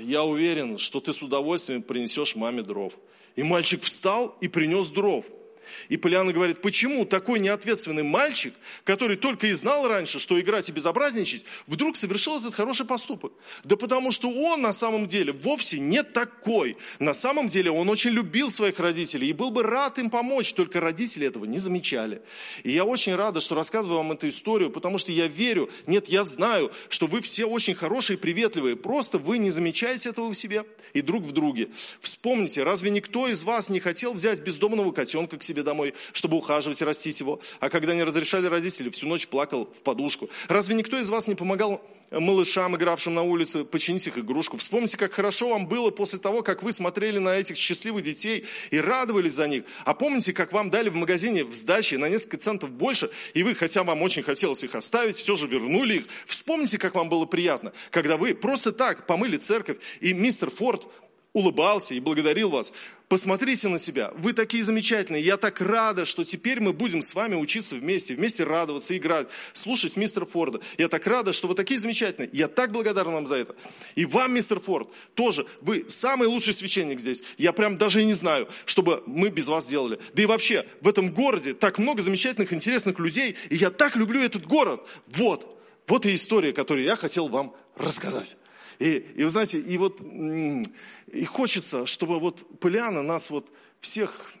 я 0.00 0.22
уверен, 0.22 0.78
что 0.78 1.00
ты 1.00 1.12
с 1.12 1.20
удовольствием 1.20 1.82
принесешь 1.82 2.36
маме 2.36 2.62
дров. 2.62 2.92
И 3.34 3.42
мальчик 3.42 3.82
встал 3.82 4.36
и 4.40 4.48
принес 4.48 4.90
дров. 4.90 5.24
И 5.88 5.96
Полиана 5.96 6.32
говорит, 6.32 6.60
почему 6.60 7.04
такой 7.04 7.38
неответственный 7.38 8.02
мальчик, 8.02 8.54
который 8.84 9.16
только 9.16 9.48
и 9.48 9.52
знал 9.52 9.88
раньше, 9.88 10.18
что 10.18 10.40
играть 10.40 10.68
и 10.68 10.72
безобразничать, 10.72 11.44
вдруг 11.66 11.96
совершил 11.96 12.38
этот 12.38 12.54
хороший 12.54 12.86
поступок? 12.86 13.32
Да 13.64 13.76
потому 13.76 14.10
что 14.10 14.30
он 14.30 14.62
на 14.62 14.72
самом 14.72 15.06
деле 15.06 15.32
вовсе 15.32 15.78
не 15.78 16.02
такой. 16.02 16.76
На 16.98 17.12
самом 17.12 17.48
деле 17.48 17.70
он 17.70 17.88
очень 17.88 18.10
любил 18.10 18.50
своих 18.50 18.78
родителей 18.78 19.28
и 19.28 19.32
был 19.32 19.50
бы 19.50 19.62
рад 19.62 19.98
им 19.98 20.10
помочь, 20.10 20.52
только 20.52 20.80
родители 20.80 21.26
этого 21.26 21.44
не 21.44 21.58
замечали. 21.58 22.22
И 22.64 22.72
я 22.72 22.84
очень 22.84 23.14
рада, 23.14 23.40
что 23.40 23.54
рассказываю 23.54 23.98
вам 23.98 24.12
эту 24.12 24.28
историю, 24.28 24.70
потому 24.70 24.98
что 24.98 25.12
я 25.12 25.26
верю, 25.26 25.70
нет, 25.86 26.08
я 26.08 26.24
знаю, 26.24 26.70
что 26.88 27.06
вы 27.06 27.20
все 27.20 27.44
очень 27.44 27.74
хорошие 27.74 28.16
и 28.16 28.20
приветливые, 28.20 28.76
просто 28.76 29.18
вы 29.18 29.38
не 29.38 29.50
замечаете 29.50 30.10
этого 30.10 30.30
в 30.30 30.34
себе 30.34 30.64
и 30.94 31.00
друг 31.00 31.24
в 31.24 31.32
друге. 31.32 31.68
Вспомните, 32.00 32.62
разве 32.62 32.90
никто 32.90 33.28
из 33.28 33.44
вас 33.44 33.70
не 33.70 33.80
хотел 33.80 34.14
взять 34.14 34.42
бездомного 34.42 34.92
котенка 34.92 35.38
к 35.38 35.42
себе 35.42 35.57
домой, 35.62 35.94
чтобы 36.12 36.36
ухаживать 36.36 36.80
и 36.80 36.84
растить 36.84 37.20
его, 37.20 37.40
а 37.60 37.70
когда 37.70 37.94
не 37.94 38.04
разрешали 38.04 38.46
родители, 38.46 38.90
всю 38.90 39.06
ночь 39.06 39.28
плакал 39.28 39.66
в 39.66 39.82
подушку? 39.82 40.28
Разве 40.48 40.74
никто 40.74 40.98
из 40.98 41.10
вас 41.10 41.28
не 41.28 41.34
помогал 41.34 41.82
малышам, 42.10 42.76
игравшим 42.76 43.14
на 43.14 43.22
улице, 43.22 43.64
починить 43.64 44.06
их 44.06 44.18
игрушку. 44.18 44.56
Вспомните, 44.56 44.96
как 44.96 45.12
хорошо 45.12 45.50
вам 45.50 45.66
было 45.66 45.90
после 45.90 46.18
того, 46.18 46.42
как 46.42 46.62
вы 46.62 46.72
смотрели 46.72 47.18
на 47.18 47.36
этих 47.36 47.56
счастливых 47.56 48.02
детей 48.02 48.44
и 48.70 48.80
радовались 48.80 49.32
за 49.32 49.46
них. 49.46 49.64
А 49.84 49.94
помните, 49.94 50.32
как 50.32 50.52
вам 50.52 50.70
дали 50.70 50.88
в 50.88 50.94
магазине 50.94 51.44
в 51.44 51.54
сдаче 51.54 51.98
на 51.98 52.08
несколько 52.08 52.38
центов 52.38 52.70
больше, 52.70 53.10
и 53.34 53.42
вы, 53.42 53.54
хотя 53.54 53.84
вам 53.84 54.02
очень 54.02 54.22
хотелось 54.22 54.64
их 54.64 54.74
оставить, 54.74 55.16
все 55.16 55.36
же 55.36 55.46
вернули 55.46 55.96
их. 55.96 56.06
Вспомните, 56.26 56.78
как 56.78 56.94
вам 56.94 57.08
было 57.08 57.26
приятно, 57.26 57.72
когда 57.90 58.16
вы 58.16 58.34
просто 58.34 58.72
так 58.72 59.06
помыли 59.06 59.36
церковь, 59.36 59.78
и 60.00 60.12
мистер 60.12 60.50
Форд 60.50 60.86
улыбался 61.32 61.94
и 61.94 62.00
благодарил 62.00 62.50
вас. 62.50 62.72
Посмотрите 63.08 63.68
на 63.68 63.78
себя, 63.78 64.12
вы 64.16 64.32
такие 64.32 64.62
замечательные. 64.62 65.22
Я 65.22 65.36
так 65.36 65.60
рада, 65.60 66.04
что 66.04 66.24
теперь 66.24 66.60
мы 66.60 66.72
будем 66.72 67.00
с 67.00 67.14
вами 67.14 67.34
учиться 67.34 67.76
вместе, 67.76 68.14
вместе 68.14 68.44
радоваться, 68.44 68.96
играть, 68.96 69.28
слушать 69.52 69.96
мистера 69.96 70.26
Форда. 70.26 70.60
Я 70.76 70.88
так 70.88 71.06
рада, 71.06 71.32
что 71.32 71.48
вы 71.48 71.54
такие 71.54 71.80
замечательные. 71.80 72.28
Я 72.32 72.48
так 72.48 72.72
благодарен 72.72 73.12
вам 73.12 73.26
за 73.26 73.36
это. 73.36 73.54
И 73.94 74.04
вам, 74.04 74.34
мистер 74.34 74.60
Форд, 74.60 74.88
тоже. 75.14 75.46
Вы 75.60 75.86
самый 75.88 76.28
лучший 76.28 76.52
священник 76.52 77.00
здесь. 77.00 77.22
Я 77.38 77.52
прям 77.52 77.78
даже 77.78 78.02
и 78.02 78.04
не 78.04 78.14
знаю, 78.14 78.48
чтобы 78.66 79.02
мы 79.06 79.30
без 79.30 79.48
вас 79.48 79.68
делали. 79.68 79.98
Да 80.14 80.22
и 80.22 80.26
вообще, 80.26 80.66
в 80.80 80.88
этом 80.88 81.12
городе 81.12 81.54
так 81.54 81.78
много 81.78 82.02
замечательных, 82.02 82.52
интересных 82.52 82.98
людей, 82.98 83.36
и 83.48 83.56
я 83.56 83.70
так 83.70 83.96
люблю 83.96 84.20
этот 84.20 84.46
город. 84.46 84.86
Вот, 85.08 85.58
вот 85.86 86.04
и 86.04 86.14
история, 86.14 86.52
которую 86.52 86.84
я 86.84 86.96
хотел 86.96 87.28
вам 87.28 87.54
рассказать. 87.76 88.36
И, 88.78 88.96
и 89.16 89.24
вы 89.24 89.30
знаете, 89.30 89.58
и 89.58 89.76
вот 89.76 90.00
и 90.00 91.24
хочется, 91.24 91.86
чтобы 91.86 92.20
вот 92.20 92.60
Полиана 92.60 93.02
нас 93.02 93.30
вот 93.30 93.46
всех 93.80 94.32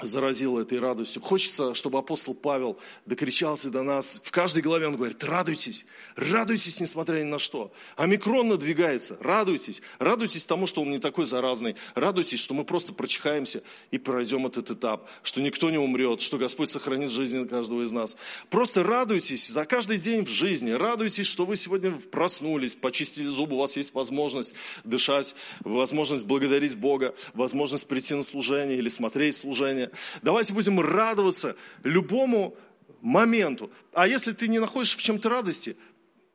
заразил 0.00 0.58
этой 0.58 0.78
радостью. 0.78 1.22
Хочется, 1.22 1.74
чтобы 1.74 1.98
апостол 1.98 2.34
Павел 2.34 2.78
докричался 3.06 3.70
до 3.70 3.82
нас. 3.82 4.20
В 4.24 4.30
каждой 4.30 4.62
главе 4.62 4.86
он 4.86 4.96
говорит, 4.96 5.22
радуйтесь, 5.22 5.84
радуйтесь, 6.16 6.80
несмотря 6.80 7.18
ни 7.18 7.24
на 7.24 7.38
что. 7.38 7.72
Омикрон 7.96 8.48
надвигается, 8.48 9.18
радуйтесь. 9.20 9.82
Радуйтесь 9.98 10.46
тому, 10.46 10.66
что 10.66 10.82
он 10.82 10.90
не 10.90 10.98
такой 10.98 11.26
заразный. 11.26 11.76
Радуйтесь, 11.94 12.40
что 12.40 12.54
мы 12.54 12.64
просто 12.64 12.92
прочихаемся 12.92 13.62
и 13.90 13.98
пройдем 13.98 14.46
этот 14.46 14.70
этап. 14.70 15.08
Что 15.22 15.40
никто 15.40 15.70
не 15.70 15.78
умрет, 15.78 16.20
что 16.20 16.38
Господь 16.38 16.70
сохранит 16.70 17.10
жизнь 17.10 17.46
каждого 17.46 17.82
из 17.82 17.92
нас. 17.92 18.16
Просто 18.50 18.82
радуйтесь 18.82 19.48
за 19.48 19.66
каждый 19.66 19.98
день 19.98 20.24
в 20.24 20.30
жизни. 20.30 20.70
Радуйтесь, 20.70 21.26
что 21.26 21.44
вы 21.44 21.56
сегодня 21.56 21.92
проснулись, 21.92 22.76
почистили 22.76 23.26
зубы, 23.26 23.56
у 23.56 23.58
вас 23.58 23.76
есть 23.76 23.94
возможность 23.94 24.54
дышать, 24.84 25.34
возможность 25.60 26.26
благодарить 26.26 26.76
Бога, 26.76 27.14
возможность 27.34 27.86
прийти 27.88 28.14
на 28.14 28.22
служение 28.22 28.78
или 28.78 28.88
смотреть 28.88 29.36
служение 29.36 29.81
служения. 29.82 29.90
Давайте 30.22 30.54
будем 30.54 30.80
радоваться 30.80 31.56
любому 31.82 32.56
моменту. 33.00 33.70
А 33.92 34.06
если 34.06 34.32
ты 34.32 34.48
не 34.48 34.58
находишь 34.58 34.96
в 34.96 35.02
чем-то 35.02 35.28
радости, 35.28 35.76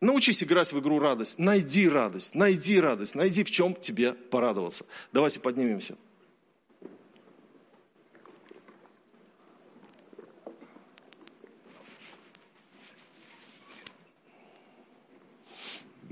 научись 0.01 0.43
играть 0.43 0.71
в 0.73 0.79
игру 0.79 0.99
радость. 0.99 1.39
Найди 1.39 1.88
радость, 1.88 2.36
найди 2.36 2.79
радость, 2.79 3.15
найди 3.15 3.43
в 3.43 3.51
чем 3.51 3.75
тебе 3.75 4.13
порадоваться. 4.13 4.86
Давайте 5.13 5.39
поднимемся. 5.39 5.97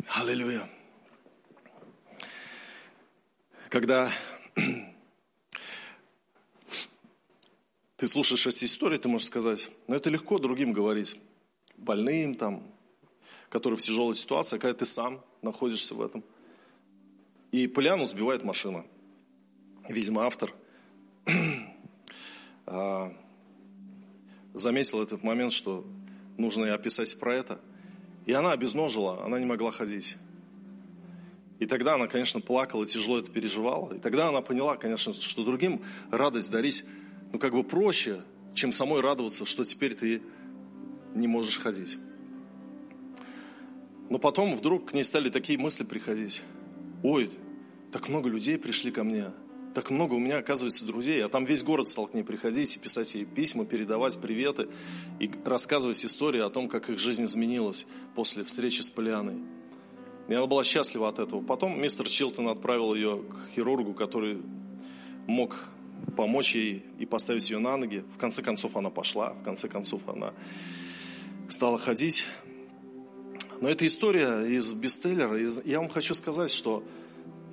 Аллилуйя. 0.08 0.69
Когда 3.69 4.10
Ты 7.97 8.08
слушаешь 8.08 8.45
эти 8.45 8.65
истории, 8.65 8.97
ты 8.97 9.08
можешь 9.08 9.27
сказать, 9.27 9.69
но 9.88 9.95
это 9.95 10.10
легко 10.10 10.38
другим 10.38 10.73
говорить, 10.73 11.17
больным 11.77 12.36
там, 12.36 12.63
которые 13.49 13.77
в 13.77 13.81
тяжелой 13.81 14.15
ситуации, 14.15 14.58
а 14.58 14.60
когда 14.60 14.73
ты 14.73 14.86
сам 14.86 15.23
находишься 15.41 15.95
в 15.95 16.01
этом. 16.01 16.23
И 17.53 17.67
Поляну 17.67 18.05
сбивает 18.05 18.43
машина. 18.43 18.86
Видимо, 19.88 20.25
автор 20.25 20.53
а, 22.65 23.15
заметил 24.53 25.01
этот 25.01 25.23
момент, 25.23 25.53
что 25.53 25.86
нужно 26.38 26.73
описать 26.73 27.17
про 27.17 27.34
это. 27.34 27.62
И 28.25 28.34
она 28.34 28.51
обезножила, 28.51 29.23
она 29.23 29.39
не 29.39 29.45
могла 29.45 29.71
ходить. 29.71 30.17
И 31.60 31.65
тогда 31.65 31.93
она, 31.93 32.08
конечно, 32.08 32.41
плакала, 32.41 32.86
тяжело 32.86 33.19
это 33.19 33.31
переживала. 33.31 33.93
И 33.93 33.99
тогда 33.99 34.27
она 34.27 34.41
поняла, 34.41 34.75
конечно, 34.75 35.13
что 35.13 35.45
другим 35.45 35.81
радость 36.12 36.51
дарить 36.51 36.84
ну, 37.36 37.39
как 37.39 37.52
бы 37.52 37.65
проще, 37.65 38.21
чем 38.54 38.71
самой 38.71 39.02
радоваться, 39.02 39.45
что 39.45 39.65
теперь 39.65 39.93
ты 39.93 40.21
не 41.13 41.28
можешь 41.28 41.58
ходить. 41.58 41.98
Но 44.10 44.19
потом 44.19 44.56
вдруг 44.56 44.91
к 44.91 44.93
ней 44.93 45.04
стали 45.04 45.30
такие 45.30 45.60
мысли 45.60 45.84
приходить. 45.84 46.43
Ой, 47.04 47.30
так 47.91 48.08
много 48.08 48.30
людей 48.30 48.58
пришли 48.58 48.89
ко 48.89 49.04
мне, 49.04 49.34
так 49.74 49.89
много 49.89 50.13
у 50.13 50.17
меня, 50.17 50.38
оказывается, 50.38 50.86
друзей, 50.86 51.21
а 51.26 51.28
там 51.28 51.43
весь 51.43 51.62
город 51.62 51.89
стал 51.89 52.08
к 52.08 52.13
ней 52.13 52.24
приходить 52.24 52.78
и 52.78 52.80
писать 52.80 53.13
ей 53.15 53.26
письма, 53.26 53.65
передавать 53.65 54.17
приветы 54.21 54.69
и 55.19 55.30
рассказывать 55.43 56.06
истории 56.06 56.39
о 56.39 56.50
том, 56.50 56.69
как 56.69 56.89
их 56.89 57.00
жизнь 57.00 57.26
изменилась 57.26 57.86
после 58.15 58.45
встречи 58.45 58.80
с 58.82 58.89
Полианой. 58.89 59.41
И 60.30 60.34
она 60.34 60.45
была 60.45 60.63
счастлива 60.63 61.10
от 61.10 61.19
этого. 61.19 61.41
Потом 61.41 61.82
мистер 61.82 62.08
Чилтон 62.08 62.48
отправил 62.48 62.95
ее 62.95 63.24
к 63.24 63.54
хирургу, 63.54 63.93
который 63.93 64.41
мог 65.28 65.75
помочь 66.15 66.56
ей 66.56 66.86
и 67.00 67.06
поставить 67.06 67.50
ее 67.50 67.60
на 67.60 67.78
ноги. 67.78 68.04
В 68.15 68.18
конце 68.18 68.41
концов 68.41 68.76
она 68.76 68.89
пошла, 68.89 69.34
в 69.34 69.44
конце 69.44 69.68
концов 69.68 70.02
она 70.08 70.34
стала 71.50 71.78
ходить. 71.78 72.26
Но 73.62 73.70
эта 73.70 73.86
история 73.86 74.44
из 74.46 74.74
бестселлера, 74.74 75.38
я 75.63 75.80
вам 75.80 75.89
хочу 75.89 76.13
сказать, 76.13 76.52
что 76.52 76.84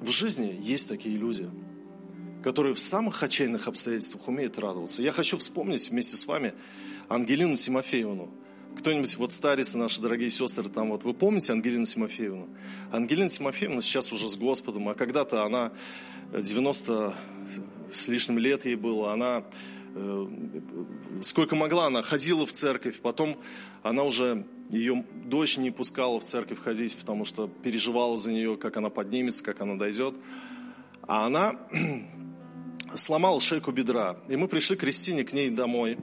в 0.00 0.10
жизни 0.10 0.58
есть 0.60 0.88
такие 0.88 1.16
люди, 1.16 1.48
которые 2.42 2.74
в 2.74 2.78
самых 2.78 3.22
отчаянных 3.22 3.68
обстоятельствах 3.68 4.26
умеют 4.26 4.58
радоваться. 4.58 5.02
Я 5.02 5.12
хочу 5.12 5.38
вспомнить 5.38 5.88
вместе 5.90 6.16
с 6.16 6.26
вами 6.26 6.54
Ангелину 7.08 7.56
Тимофеевну. 7.56 8.30
Кто-нибудь, 8.78 9.16
вот 9.16 9.32
старицы 9.32 9.78
наши 9.78 10.00
дорогие 10.00 10.30
сестры, 10.30 10.68
там 10.68 10.90
вот, 10.90 11.04
вы 11.04 11.12
помните 11.14 11.52
Ангелину 11.52 11.84
Тимофеевну? 11.84 12.48
Ангелина 12.90 13.28
Тимофеевна 13.28 13.80
сейчас 13.80 14.12
уже 14.12 14.28
с 14.28 14.36
Господом, 14.36 14.88
а 14.88 14.94
когда-то 14.94 15.44
она 15.44 15.72
90 16.32 17.14
с 17.92 18.08
лишним 18.08 18.38
лет 18.38 18.64
ей 18.64 18.76
было, 18.76 19.12
она 19.12 19.44
э, 19.94 20.26
сколько 21.22 21.56
могла, 21.56 21.86
она 21.86 22.02
ходила 22.02 22.46
в 22.46 22.52
церковь, 22.52 23.00
потом 23.00 23.38
она 23.82 24.04
уже, 24.04 24.46
ее 24.70 25.04
дочь 25.24 25.58
не 25.58 25.70
пускала 25.70 26.20
в 26.20 26.24
церковь 26.24 26.60
ходить, 26.60 26.96
потому 26.96 27.24
что 27.24 27.48
переживала 27.48 28.16
за 28.16 28.32
нее, 28.32 28.56
как 28.56 28.76
она 28.76 28.90
поднимется, 28.90 29.42
как 29.42 29.60
она 29.60 29.74
дойдет. 29.74 30.14
А 31.02 31.26
она 31.26 31.56
сломала 32.94 33.40
шейку 33.40 33.72
бедра. 33.72 34.18
И 34.28 34.36
мы 34.36 34.48
пришли 34.48 34.76
к 34.76 34.80
Кристине 34.80 35.24
к 35.24 35.32
ней 35.32 35.50
домой. 35.50 35.98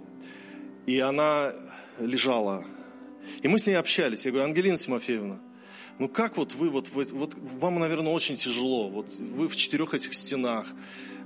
И 0.86 1.00
она 1.00 1.54
лежала. 2.00 2.66
И 3.42 3.48
мы 3.48 3.60
с 3.60 3.68
ней 3.68 3.76
общались. 3.76 4.26
Я 4.26 4.32
говорю, 4.32 4.48
Ангелина 4.48 4.78
Тимофеевна, 4.78 5.40
ну 5.98 6.10
как 6.10 6.38
вот 6.38 6.56
вы, 6.56 6.70
вот, 6.70 6.90
вот, 6.94 7.12
вот 7.12 7.36
вам, 7.60 7.80
наверное, 7.80 8.12
очень 8.12 8.36
тяжело. 8.36 8.90
Вот 8.90 9.16
вы 9.16 9.48
в 9.48 9.56
четырех 9.56 9.94
этих 9.94 10.14
стенах, 10.14 10.68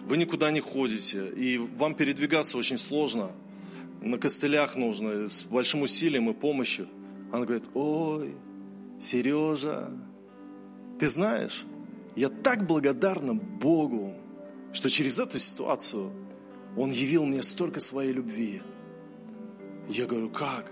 вы 0.05 0.17
никуда 0.17 0.51
не 0.51 0.59
ходите, 0.59 1.29
и 1.29 1.57
вам 1.57 1.95
передвигаться 1.95 2.57
очень 2.57 2.77
сложно. 2.77 3.31
На 4.01 4.17
костылях 4.17 4.75
нужно, 4.75 5.29
с 5.29 5.43
большим 5.43 5.83
усилием 5.83 6.29
и 6.29 6.33
помощью. 6.33 6.87
Она 7.31 7.45
говорит, 7.45 7.69
ой, 7.73 8.35
Сережа, 8.99 9.91
ты 10.99 11.07
знаешь, 11.07 11.65
я 12.15 12.29
так 12.29 12.67
благодарна 12.67 13.33
Богу, 13.33 14.13
что 14.73 14.89
через 14.89 15.19
эту 15.19 15.39
ситуацию 15.39 16.11
Он 16.75 16.91
явил 16.91 17.25
мне 17.25 17.43
столько 17.43 17.79
своей 17.79 18.11
любви. 18.11 18.61
Я 19.89 20.05
говорю, 20.05 20.29
как? 20.29 20.71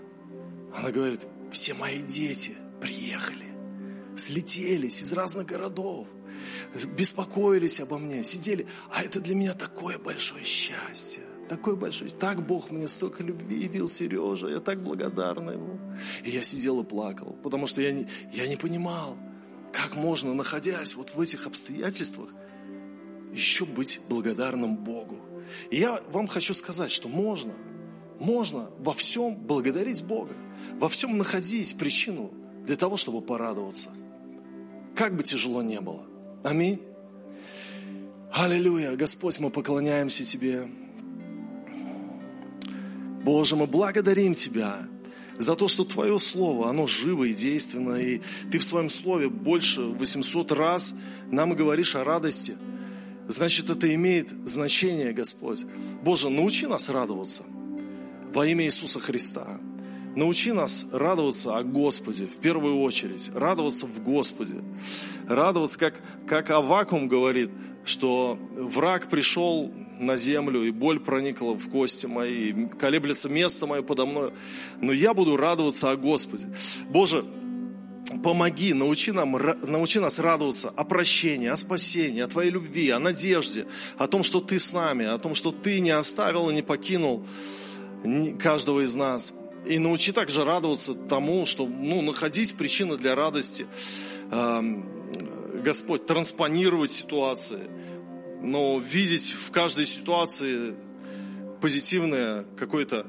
Она 0.76 0.91
говорит, 0.91 1.28
все 1.52 1.74
мои 1.74 2.02
дети 2.02 2.56
приехали, 2.82 3.46
слетелись 4.15 5.02
из 5.02 5.13
разных 5.13 5.48
городов, 5.48 6.08
беспокоились 6.95 7.80
обо 7.80 7.97
мне, 7.97 8.23
сидели. 8.23 8.67
А 8.91 9.04
это 9.04 9.19
для 9.19 9.36
меня 9.36 9.54
такое 9.54 9.97
большое 9.97 10.43
счастье. 10.43 11.23
Такое 11.49 11.75
большое. 11.75 12.12
Так 12.12 12.45
Бог 12.45 12.71
мне 12.71 12.88
столько 12.88 13.23
любви 13.23 13.63
явил, 13.63 13.89
Сережа. 13.89 14.47
Я 14.47 14.60
так 14.62 14.82
благодарна 14.82 15.51
Ему. 15.51 15.80
И 16.23 16.30
я 16.30 16.43
сидел 16.43 16.82
и 16.82 16.86
плакал, 16.86 17.36
потому 17.43 17.67
что 17.67 17.82
я 17.82 17.91
не, 17.91 18.08
я 18.32 18.47
не 18.47 18.56
понимал, 18.56 19.17
как 19.73 19.95
можно, 19.95 20.34
находясь 20.34 20.95
вот 20.95 21.13
в 21.13 21.19
этих 21.19 21.47
обстоятельствах, 21.47 22.30
еще 23.34 23.65
быть 23.65 23.99
благодарным 24.08 24.77
Богу. 24.77 25.19
И 25.69 25.77
я 25.77 26.01
вам 26.12 26.27
хочу 26.27 26.54
сказать, 26.54 26.91
что 26.91 27.10
можно, 27.10 27.54
можно 28.19 28.69
во 28.80 28.93
всем 28.93 29.36
благодарить 29.36 30.06
Бога, 30.06 30.34
во 30.80 30.89
всем 30.89 31.17
находить 31.17 31.77
причину 31.77 32.32
для 32.65 32.75
того, 32.75 32.97
чтобы 32.97 33.21
порадоваться. 33.21 33.91
Как 34.95 35.15
бы 35.15 35.23
тяжело 35.23 35.62
не 35.62 35.80
было. 35.82 36.06
Аминь. 36.43 36.82
Аллилуйя. 38.32 38.95
Господь, 38.95 39.39
мы 39.39 39.49
поклоняемся 39.49 40.23
Тебе. 40.23 40.67
Боже, 43.23 43.56
мы 43.56 43.67
благодарим 43.67 44.34
Тебя 44.34 44.88
за 45.38 45.56
то, 45.56 45.67
что 45.67 45.84
Твое 45.84 46.19
Слово, 46.19 46.69
оно 46.69 46.88
живо 46.88 47.25
и 47.25 47.34
действенно, 47.34 47.95
и 47.95 48.21
Ты 48.51 48.60
в 48.60 48.63
Своем 48.63 48.89
Слове 48.89 49.30
больше 49.30 49.82
800 49.82 50.51
раз 50.51 50.95
нам 51.30 51.54
говоришь 51.54 51.95
о 51.95 52.04
радости– 52.04 52.58
значит, 53.32 53.69
это 53.69 53.93
имеет 53.93 54.30
значение, 54.45 55.13
Господь. 55.13 55.65
Боже, 56.04 56.30
научи 56.30 56.67
нас 56.67 56.89
радоваться 56.89 57.43
во 58.34 58.45
имя 58.45 58.65
Иисуса 58.65 58.99
Христа. 58.99 59.60
Научи 60.15 60.52
нас 60.52 60.86
радоваться 60.91 61.58
о 61.58 61.63
Господе 61.63 62.26
в 62.26 62.38
первую 62.38 62.82
очередь, 62.82 63.32
радоваться 63.34 63.86
в 63.86 64.04
Господе. 64.04 64.56
Радоваться, 65.28 65.80
как, 65.80 66.02
как 66.28 66.50
Авакум 66.50 67.08
говорит, 67.08 67.50
что 67.86 68.38
враг 68.54 69.10
пришел 69.10 69.71
на 70.00 70.17
землю, 70.17 70.63
и 70.63 70.71
боль 70.71 71.00
проникла 71.00 71.54
в 71.54 71.69
кости 71.69 72.08
мои, 72.08 72.67
колеблется 72.80 73.30
место 73.30 73.67
мое 73.67 73.84
подо 73.84 74.06
мной. 74.06 74.34
Но 74.82 74.91
я 74.91 75.13
буду 75.13 75.38
радоваться 75.38 75.91
о 75.91 75.95
Господе. 75.95 76.47
Боже, 76.89 77.24
помоги, 78.21 78.74
научи, 78.74 79.12
нам, 79.12 79.38
научи 79.62 80.00
нас 80.00 80.19
радоваться 80.19 80.69
о 80.76 80.84
прощении, 80.84 81.47
о 81.47 81.56
спасении, 81.56 82.21
о 82.21 82.28
Твоей 82.28 82.52
любви, 82.52 82.89
о 82.89 83.00
надежде, 83.00 83.65
о 83.97 84.08
том, 84.08 84.24
что 84.24 84.41
Ты 84.41 84.60
с 84.60 84.74
нами, 84.74 85.06
о 85.06 85.17
том, 85.19 85.36
что 85.36 85.54
Ты 85.54 85.80
не 85.80 85.91
оставил 85.91 86.50
и 86.50 86.54
не 86.54 86.62
покинул 86.62 87.26
каждого 88.39 88.82
из 88.82 88.95
нас. 88.95 89.34
И 89.65 89.78
научи 89.80 90.12
также 90.12 90.43
радоваться 90.43 90.95
тому, 90.95 91.45
что 91.45 91.67
ну, 91.67 92.02
находить 92.02 92.56
причины 92.56 92.97
для 92.97 93.15
радости, 93.15 93.67
Господь, 95.63 96.06
транспонировать 96.08 96.91
ситуации, 96.91 97.69
но 98.41 98.80
видеть 98.80 99.34
в 99.34 99.52
каждой 99.52 99.86
ситуации 99.86 100.76
позитивное 101.62 102.45
какое-то 102.58 103.06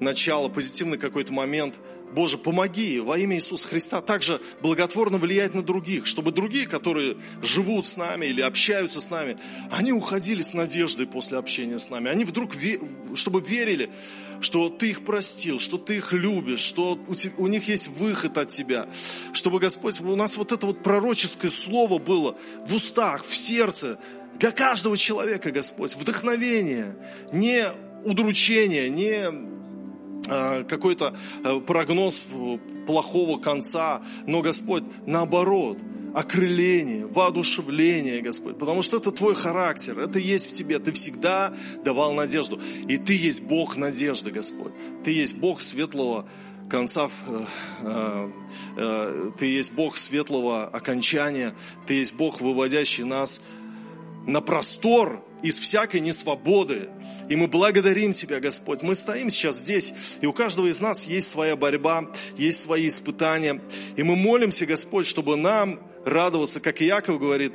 начало, 0.00 0.48
позитивный 0.48 0.98
какой-то 0.98 1.32
момент– 1.32 1.76
Боже, 2.12 2.36
помоги 2.36 3.00
во 3.00 3.18
имя 3.18 3.36
Иисуса 3.36 3.68
Христа 3.68 4.02
также 4.02 4.40
благотворно 4.60 5.18
влиять 5.18 5.54
на 5.54 5.62
других, 5.62 6.06
чтобы 6.06 6.30
другие, 6.30 6.66
которые 6.66 7.16
живут 7.40 7.86
с 7.86 7.96
нами 7.96 8.26
или 8.26 8.42
общаются 8.42 9.00
с 9.00 9.10
нами, 9.10 9.38
они 9.70 9.92
уходили 9.92 10.42
с 10.42 10.52
надеждой 10.52 11.06
после 11.06 11.38
общения 11.38 11.78
с 11.78 11.88
нами. 11.88 12.10
Они 12.10 12.24
вдруг, 12.24 12.52
чтобы 13.14 13.40
верили, 13.40 13.90
что 14.42 14.68
Ты 14.68 14.90
их 14.90 15.04
простил, 15.04 15.58
что 15.58 15.78
Ты 15.78 15.96
их 15.96 16.12
любишь, 16.12 16.60
что 16.60 16.98
у 17.38 17.46
них 17.46 17.68
есть 17.68 17.88
выход 17.88 18.36
от 18.36 18.50
Тебя. 18.50 18.88
Чтобы, 19.32 19.58
Господь, 19.58 20.00
у 20.00 20.16
нас 20.16 20.36
вот 20.36 20.52
это 20.52 20.66
вот 20.66 20.82
пророческое 20.82 21.50
слово 21.50 21.98
было 21.98 22.36
в 22.66 22.74
устах, 22.74 23.24
в 23.24 23.34
сердце, 23.34 23.98
для 24.38 24.50
каждого 24.50 24.96
человека, 24.96 25.50
Господь, 25.50 25.94
вдохновение, 25.94 26.96
не 27.32 27.66
удручение, 28.04 28.90
не 28.90 29.61
какой-то 30.28 31.16
э, 31.44 31.60
прогноз 31.60 32.22
плохого 32.86 33.38
конца, 33.38 34.02
но 34.26 34.40
Господь 34.40 34.84
наоборот, 35.06 35.78
окрыление, 36.14 37.06
воодушевление, 37.06 38.20
Господь, 38.20 38.58
потому 38.58 38.82
что 38.82 38.98
это 38.98 39.10
Твой 39.12 39.34
характер, 39.34 39.98
это 39.98 40.18
есть 40.18 40.50
в 40.50 40.52
Тебе, 40.52 40.78
Ты 40.78 40.92
всегда 40.92 41.54
давал 41.84 42.12
надежду, 42.12 42.60
и 42.88 42.98
Ты 42.98 43.14
есть 43.14 43.44
Бог 43.44 43.76
надежды, 43.76 44.30
Господь, 44.30 44.72
Ты 45.04 45.12
есть 45.12 45.36
Бог 45.36 45.62
светлого 45.62 46.28
конца, 46.68 47.10
э, 47.80 48.30
Ты 49.38 49.46
есть 49.46 49.72
Бог 49.72 49.96
светлого 49.96 50.66
окончания, 50.66 51.54
Ты 51.86 51.94
есть 51.94 52.14
Бог, 52.14 52.40
выводящий 52.40 53.04
нас 53.04 53.40
на 54.26 54.40
простор 54.40 55.24
из 55.42 55.58
всякой 55.58 56.00
несвободы, 56.00 56.88
и 57.28 57.36
мы 57.36 57.46
благодарим 57.46 58.12
Тебя, 58.12 58.40
Господь. 58.40 58.82
Мы 58.82 58.94
стоим 58.94 59.30
сейчас 59.30 59.58
здесь, 59.58 59.94
и 60.20 60.26
у 60.26 60.32
каждого 60.32 60.66
из 60.66 60.80
нас 60.80 61.06
есть 61.06 61.28
своя 61.28 61.56
борьба, 61.56 62.10
есть 62.36 62.60
свои 62.60 62.88
испытания. 62.88 63.60
И 63.96 64.02
мы 64.02 64.16
молимся, 64.16 64.66
Господь, 64.66 65.06
чтобы 65.06 65.36
нам 65.36 65.80
радоваться, 66.04 66.60
как 66.60 66.82
Иаков 66.82 67.20
говорит, 67.20 67.52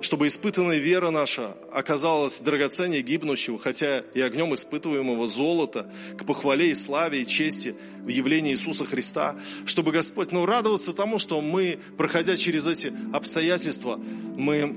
чтобы 0.00 0.28
испытанная 0.28 0.78
вера 0.78 1.10
наша 1.10 1.56
оказалась 1.72 2.40
драгоценнее 2.40 3.02
гибнущего, 3.02 3.58
хотя 3.58 4.02
и 4.14 4.20
огнем 4.20 4.54
испытываемого 4.54 5.28
золота, 5.28 5.90
к 6.18 6.24
похвале 6.24 6.70
и 6.70 6.74
славе 6.74 7.22
и 7.22 7.26
чести 7.26 7.74
в 8.02 8.08
явлении 8.08 8.52
Иисуса 8.52 8.86
Христа, 8.86 9.36
чтобы, 9.66 9.92
Господь, 9.92 10.32
ну, 10.32 10.46
радоваться 10.46 10.94
тому, 10.94 11.18
что 11.18 11.40
мы, 11.40 11.78
проходя 11.98 12.36
через 12.36 12.66
эти 12.66 12.92
обстоятельства, 13.12 14.00
мы 14.36 14.74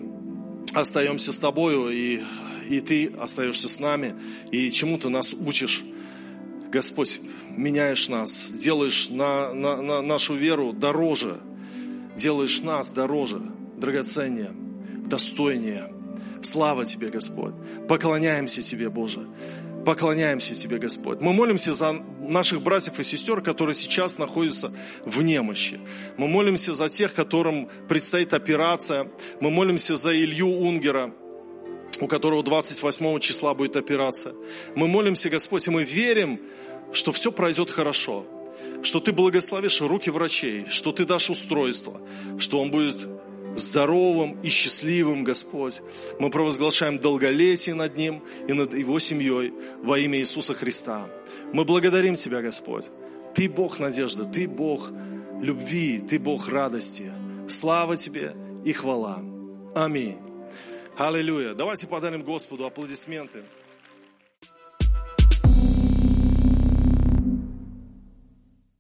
остаемся 0.74 1.32
с 1.32 1.40
Тобою, 1.40 1.90
и 1.90 2.22
и 2.68 2.80
Ты 2.82 3.14
остаешься 3.20 3.68
с 3.68 3.80
нами, 3.80 4.16
и 4.52 4.72
чему 4.72 4.98
Ты 4.98 5.10
нас 5.10 5.34
учишь. 5.34 5.84
Господь, 6.72 7.22
меняешь 7.56 8.10
нас, 8.10 8.52
делаешь 8.52 9.10
на, 9.10 9.54
на, 9.54 9.82
на 9.82 10.02
нашу 10.02 10.34
веру 10.34 10.74
дороже, 10.74 11.40
делаешь 12.16 12.62
нас 12.62 12.94
дороже, 12.94 13.42
драгоценнее, 13.78 14.52
достойнее. 15.06 15.94
Слава 16.42 16.86
Тебе, 16.86 17.10
Господь. 17.10 17.54
Поклоняемся 17.88 18.62
Тебе, 18.62 18.90
Боже. 18.90 19.28
Поклоняемся 19.86 20.56
Тебе, 20.56 20.78
Господь. 20.78 21.22
Мы 21.22 21.34
молимся 21.34 21.74
за 21.74 21.94
наших 22.22 22.62
братьев 22.62 23.00
и 23.00 23.04
сестер, 23.04 23.42
которые 23.42 23.76
сейчас 23.76 24.18
находятся 24.18 24.74
в 25.06 25.22
немощи. 25.22 25.80
Мы 26.18 26.28
молимся 26.28 26.74
за 26.74 26.90
тех, 26.90 27.14
которым 27.14 27.70
предстоит 27.88 28.34
операция. 28.34 29.08
Мы 29.42 29.52
молимся 29.52 29.96
за 29.96 30.16
Илью 30.16 30.48
Унгера, 30.48 31.14
у 32.02 32.08
которого 32.08 32.44
28 32.44 33.20
числа 33.20 33.54
будет 33.54 33.76
операция. 33.76 34.34
Мы 34.76 34.88
молимся, 34.88 35.30
Господь, 35.30 35.68
и 35.68 35.72
мы 35.72 35.84
верим, 35.84 36.40
что 36.92 37.12
все 37.12 37.32
пройдет 37.32 37.70
хорошо, 37.72 38.26
что 38.82 39.00
Ты 39.00 39.12
благословишь 39.12 39.82
руки 39.82 40.10
врачей, 40.10 40.66
что 40.70 40.92
Ты 40.92 41.06
дашь 41.06 41.30
устройство, 41.30 42.02
что 42.38 42.60
он 42.60 42.72
будет 42.72 43.08
здоровым 43.56 44.42
и 44.42 44.50
счастливым, 44.50 45.24
Господь. 45.24 45.82
Мы 46.20 46.30
провозглашаем 46.30 47.00
долголетие 47.00 47.76
над 47.76 47.98
ним 47.98 48.24
и 48.48 48.54
над 48.54 48.74
его 48.74 49.00
семьей 49.00 49.54
во 49.84 50.00
имя 50.00 50.20
Иисуса 50.20 50.54
Христа. 50.54 51.08
Мы 51.54 51.66
благодарим 51.66 52.16
Тебя, 52.16 52.42
Господь. 52.42 52.86
Ты 53.36 53.50
Бог 53.50 53.80
надежды, 53.80 54.26
Ты 54.26 54.48
Бог 54.48 54.90
любви, 55.42 56.00
Ты 56.00 56.20
Бог 56.20 56.50
радости. 56.50 57.12
Слава 57.48 57.96
Тебе 57.98 58.34
и 58.66 58.74
хвала. 58.74 59.22
Аминь. 59.76 60.33
Аллилуйя. 60.96 61.56
Давайте 61.56 61.88
подарим 61.88 62.22
Господу 62.22 62.66
аплодисменты. 62.66 63.44